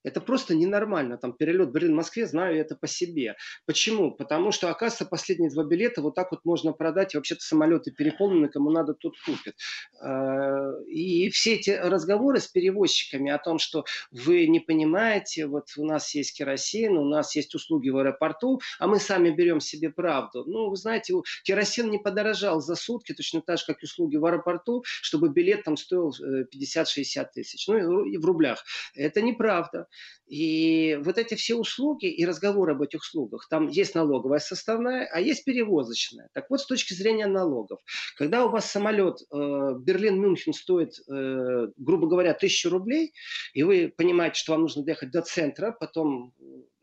[0.09, 1.19] Это просто ненормально.
[1.19, 3.37] Там перелет Берлин-Москве, знаю это по себе.
[3.67, 4.11] Почему?
[4.11, 8.49] Потому что, оказывается, последние два билета вот так вот можно продать, и вообще-то самолеты переполнены,
[8.49, 9.55] кому надо, тот купит.
[10.01, 15.85] А, и все эти разговоры с перевозчиками о том, что вы не понимаете, вот у
[15.85, 20.45] нас есть керосин, у нас есть услуги в аэропорту, а мы сами берем себе правду.
[20.47, 24.85] Ну, вы знаете, керосин не подорожал за сутки, точно так же, как услуги в аэропорту,
[24.87, 27.69] чтобы билет там стоил 50-60 э, тысяч.
[27.69, 28.65] Ну, и в рублях.
[28.95, 29.87] Это неправда.
[30.27, 35.21] И вот эти все услуги и разговоры об этих услугах, там есть налоговая составная, а
[35.21, 36.29] есть перевозочная.
[36.35, 37.81] Так вот, с точки зрения налогов,
[38.17, 39.37] когда у вас самолет э,
[39.81, 43.15] Берлин-Мюнхен стоит, э, грубо говоря, тысячу рублей,
[43.55, 46.35] и вы понимаете, что вам нужно доехать до центра, потом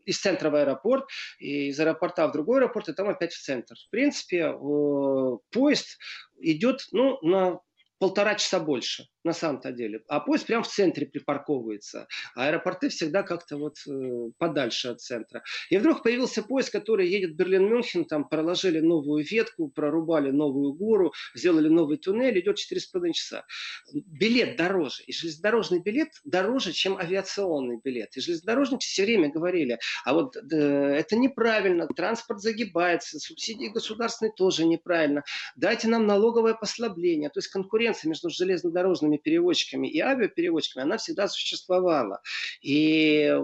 [0.06, 1.04] из центра в аэропорт,
[1.38, 3.76] и из аэропорта в другой аэропорт, и там опять в центр.
[3.76, 5.98] В принципе, э, поезд
[6.40, 7.60] идет ну, на
[7.98, 10.02] полтора часа больше на самом-то деле.
[10.08, 12.06] А поезд прямо в центре припарковывается.
[12.34, 15.42] А аэропорты всегда как-то вот э, подальше от центра.
[15.68, 21.68] И вдруг появился поезд, который едет Берлин-Мюнхен, там проложили новую ветку, прорубали новую гору, сделали
[21.68, 23.44] новый туннель, идет 4,5 часа.
[23.92, 25.02] Билет дороже.
[25.06, 28.16] И железнодорожный билет дороже, чем авиационный билет.
[28.16, 34.64] И железнодорожники все время говорили, а вот э, это неправильно, транспорт загибается, субсидии государственные тоже
[34.64, 35.24] неправильно.
[35.56, 37.28] Дайте нам налоговое послабление.
[37.30, 42.20] То есть конкуренция между железнодорожными перевозчиками и авиаперевозчиками, она всегда существовала.
[42.60, 43.34] И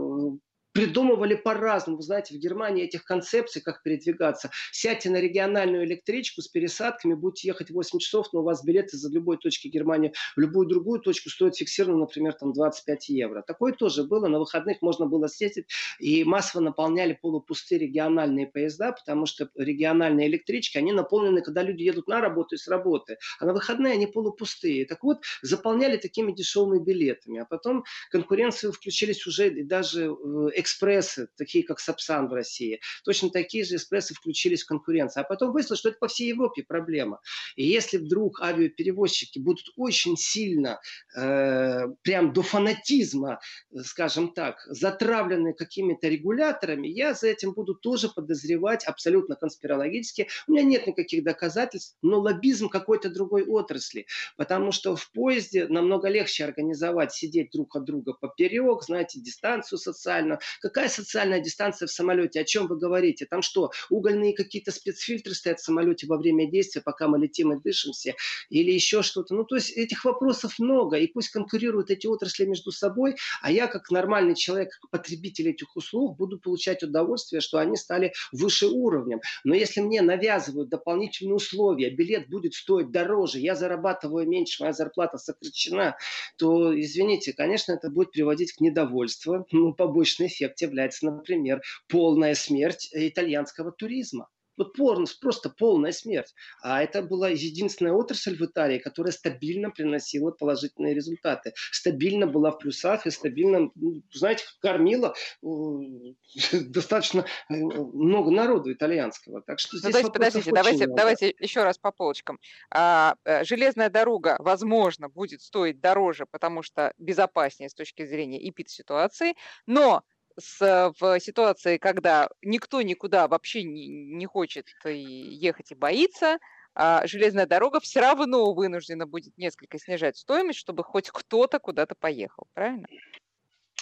[0.72, 1.98] придумывали по-разному.
[1.98, 4.50] Вы знаете, в Германии этих концепций, как передвигаться.
[4.70, 9.10] Сядьте на региональную электричку с пересадками, будете ехать 8 часов, но у вас билеты за
[9.10, 13.42] любой точки Германии в любую другую точку стоят фиксированно, например, там 25 евро.
[13.42, 14.28] Такое тоже было.
[14.28, 15.66] На выходных можно было съездить
[15.98, 22.08] и массово наполняли полупустые региональные поезда, потому что региональные электрички, они наполнены, когда люди едут
[22.08, 23.18] на работу и с работы.
[23.38, 24.86] А на выходные они полупустые.
[24.86, 27.40] Так вот, заполняли такими дешевыми билетами.
[27.40, 33.64] А потом конкуренцию включились уже даже э, экспрессы, такие как Сапсан в России, точно такие
[33.64, 35.22] же экспрессы включились в конкуренцию.
[35.22, 37.20] А потом выяснилось, что это по всей Европе проблема.
[37.56, 40.80] И если вдруг авиаперевозчики будут очень сильно,
[41.16, 43.40] э, прям до фанатизма,
[43.82, 50.28] скажем так, затравлены какими-то регуляторами, я за этим буду тоже подозревать абсолютно конспирологически.
[50.46, 54.06] У меня нет никаких доказательств, но лоббизм какой-то другой отрасли.
[54.36, 60.38] Потому что в поезде намного легче организовать, сидеть друг от друга поперек, знаете, дистанцию социальную,
[60.60, 62.40] Какая социальная дистанция в самолете?
[62.40, 63.26] О чем вы говорите?
[63.26, 67.60] Там что, угольные какие-то спецфильтры стоят в самолете во время действия, пока мы летим и
[67.60, 68.14] дышимся?
[68.50, 69.34] Или еще что-то?
[69.34, 73.66] Ну, то есть этих вопросов много, и пусть конкурируют эти отрасли между собой, а я,
[73.66, 79.20] как нормальный человек, как потребитель этих услуг, буду получать удовольствие, что они стали выше уровнем.
[79.44, 85.18] Но если мне навязывают дополнительные условия, билет будет стоить дороже, я зарабатываю меньше, моя зарплата
[85.18, 85.96] сокращена,
[86.36, 92.34] то, извините, конечно, это будет приводить к недовольству, ну, побочный эффект эффект является, например, полная
[92.34, 94.28] смерть итальянского туризма.
[94.58, 94.74] Вот
[95.20, 96.34] просто полная смерть.
[96.62, 101.52] А это была единственная отрасль в Италии, которая стабильно приносила положительные результаты.
[101.70, 105.46] Стабильно была в плюсах и стабильно, ну, знаете, кормила э,
[106.68, 109.42] достаточно э, много народу итальянского.
[109.42, 112.38] Так что ну, здесь ну, подождите, давайте, давайте еще раз по полочкам.
[112.70, 119.34] А, э, железная дорога, возможно, будет стоить дороже, потому что безопаснее с точки зрения эпид-ситуации,
[119.66, 120.04] но
[120.38, 126.38] с, в ситуации, когда никто никуда вообще не, не хочет ехать и боится,
[126.74, 132.46] а железная дорога все равно вынуждена будет несколько снижать стоимость, чтобы хоть кто-то куда-то поехал,
[132.54, 132.86] правильно?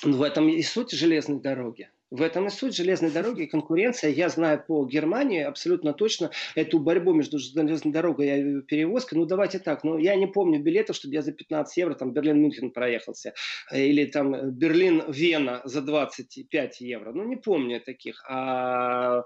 [0.02, 1.90] В этом и суть железной дороги.
[2.10, 4.10] В этом и суть железной дороги конкуренция.
[4.10, 9.18] Я знаю по Германии абсолютно точно эту борьбу между железной дорогой и перевозкой.
[9.18, 9.84] Ну, давайте так.
[9.84, 13.34] Ну, я не помню билетов, чтобы я за 15 евро там Берлин-Мюнхен проехался.
[13.72, 17.12] Или там Берлин-Вена за 25 евро.
[17.12, 18.24] Ну, не помню таких.
[18.28, 19.22] А э,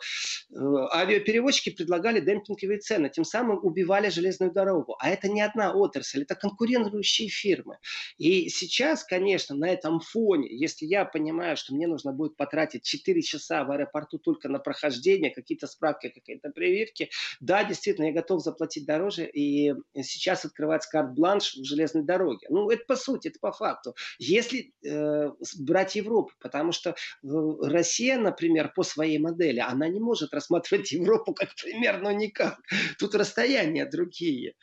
[0.53, 3.09] авиаперевозчики предлагали демпинговые цены.
[3.09, 4.95] Тем самым убивали железную дорогу.
[5.01, 6.23] А это не одна отрасль.
[6.23, 7.79] Это конкурирующие фирмы.
[8.19, 12.85] И сейчас, конечно, на этом фоне, если я понимаю, что мне нужно будет потратить потратить
[12.85, 17.11] 4 часа в аэропорту только на прохождение, какие-то справки, какие-то прививки,
[17.41, 22.47] да, действительно, я готов заплатить дороже, и сейчас открывать карт-бланш в железной дороге.
[22.51, 23.95] Ну, это по сути, это по факту.
[24.19, 26.95] Если э, брать Европу, потому что э,
[27.63, 32.59] Россия, например, по своей модели, она не может рассматривать Европу как пример, но никак.
[32.99, 34.55] Тут расстояния другие.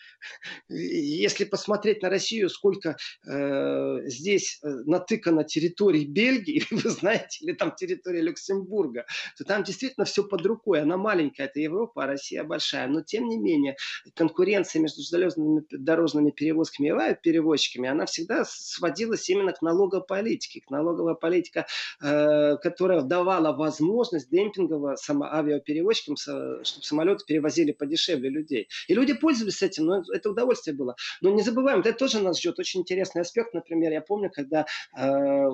[0.70, 2.98] Если посмотреть на Россию, сколько
[3.28, 9.06] э, здесь э, натыкано территорий Бельгии, вы знаете, или там территория Люксембурга,
[9.38, 10.82] то там действительно все под рукой.
[10.82, 12.88] Она маленькая, это Европа, а Россия большая.
[12.88, 13.78] Но тем не менее,
[14.16, 20.70] конкуренция между железными дорожными перевозками и перевозчиками, она всегда сводилась именно к налоговой политике, к
[20.70, 21.66] налоговой политике,
[22.02, 28.68] э, которая давала возможность демпингово авиаперевозчикам, чтобы самолеты перевозили подешевле людей.
[28.88, 30.96] И люди пользовались этим, но это удовольствие было.
[31.22, 33.54] Но не забываем, это тоже нас ждет очень интересный аспект.
[33.54, 34.66] Например, я помню, когда
[34.98, 35.06] э,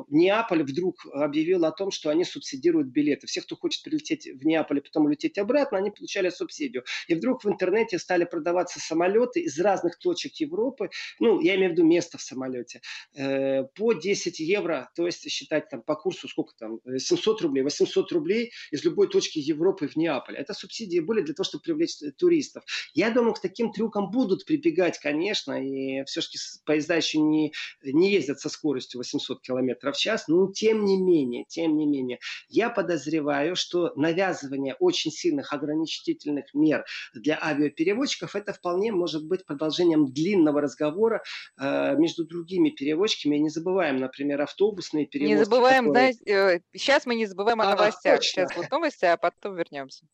[0.09, 3.27] Неаполь вдруг объявил о том, что они субсидируют билеты.
[3.27, 6.83] Все, кто хочет прилететь в Неаполь и потом улететь обратно, они получали субсидию.
[7.07, 11.73] И вдруг в интернете стали продаваться самолеты из разных точек Европы, ну, я имею в
[11.73, 12.81] виду место в самолете,
[13.15, 18.11] э, по 10 евро, то есть считать там по курсу сколько там, 700 рублей, 800
[18.11, 20.37] рублей из любой точки Европы в Неаполь.
[20.37, 22.63] Это субсидии были для того, чтобы привлечь туристов.
[22.93, 28.39] Я думаю, к таким трюкам будут прибегать, конечно, и все-таки поезда еще не, не ездят
[28.39, 32.19] со скоростью 800 км в час, но тем не менее, тем не менее,
[32.49, 40.11] я подозреваю, что навязывание очень сильных ограничительных мер для авиаперевозчиков это вполне может быть продолжением
[40.11, 41.23] длинного разговора
[41.59, 43.37] э, между другими перевозчиками.
[43.37, 45.37] И не забываем, например, автобусные перевозки.
[45.37, 46.13] Не забываем, которые...
[46.13, 48.13] знаете, э, сейчас мы не забываем о новостях.
[48.13, 48.43] А, точно.
[48.43, 50.05] Сейчас будут новости, а потом вернемся.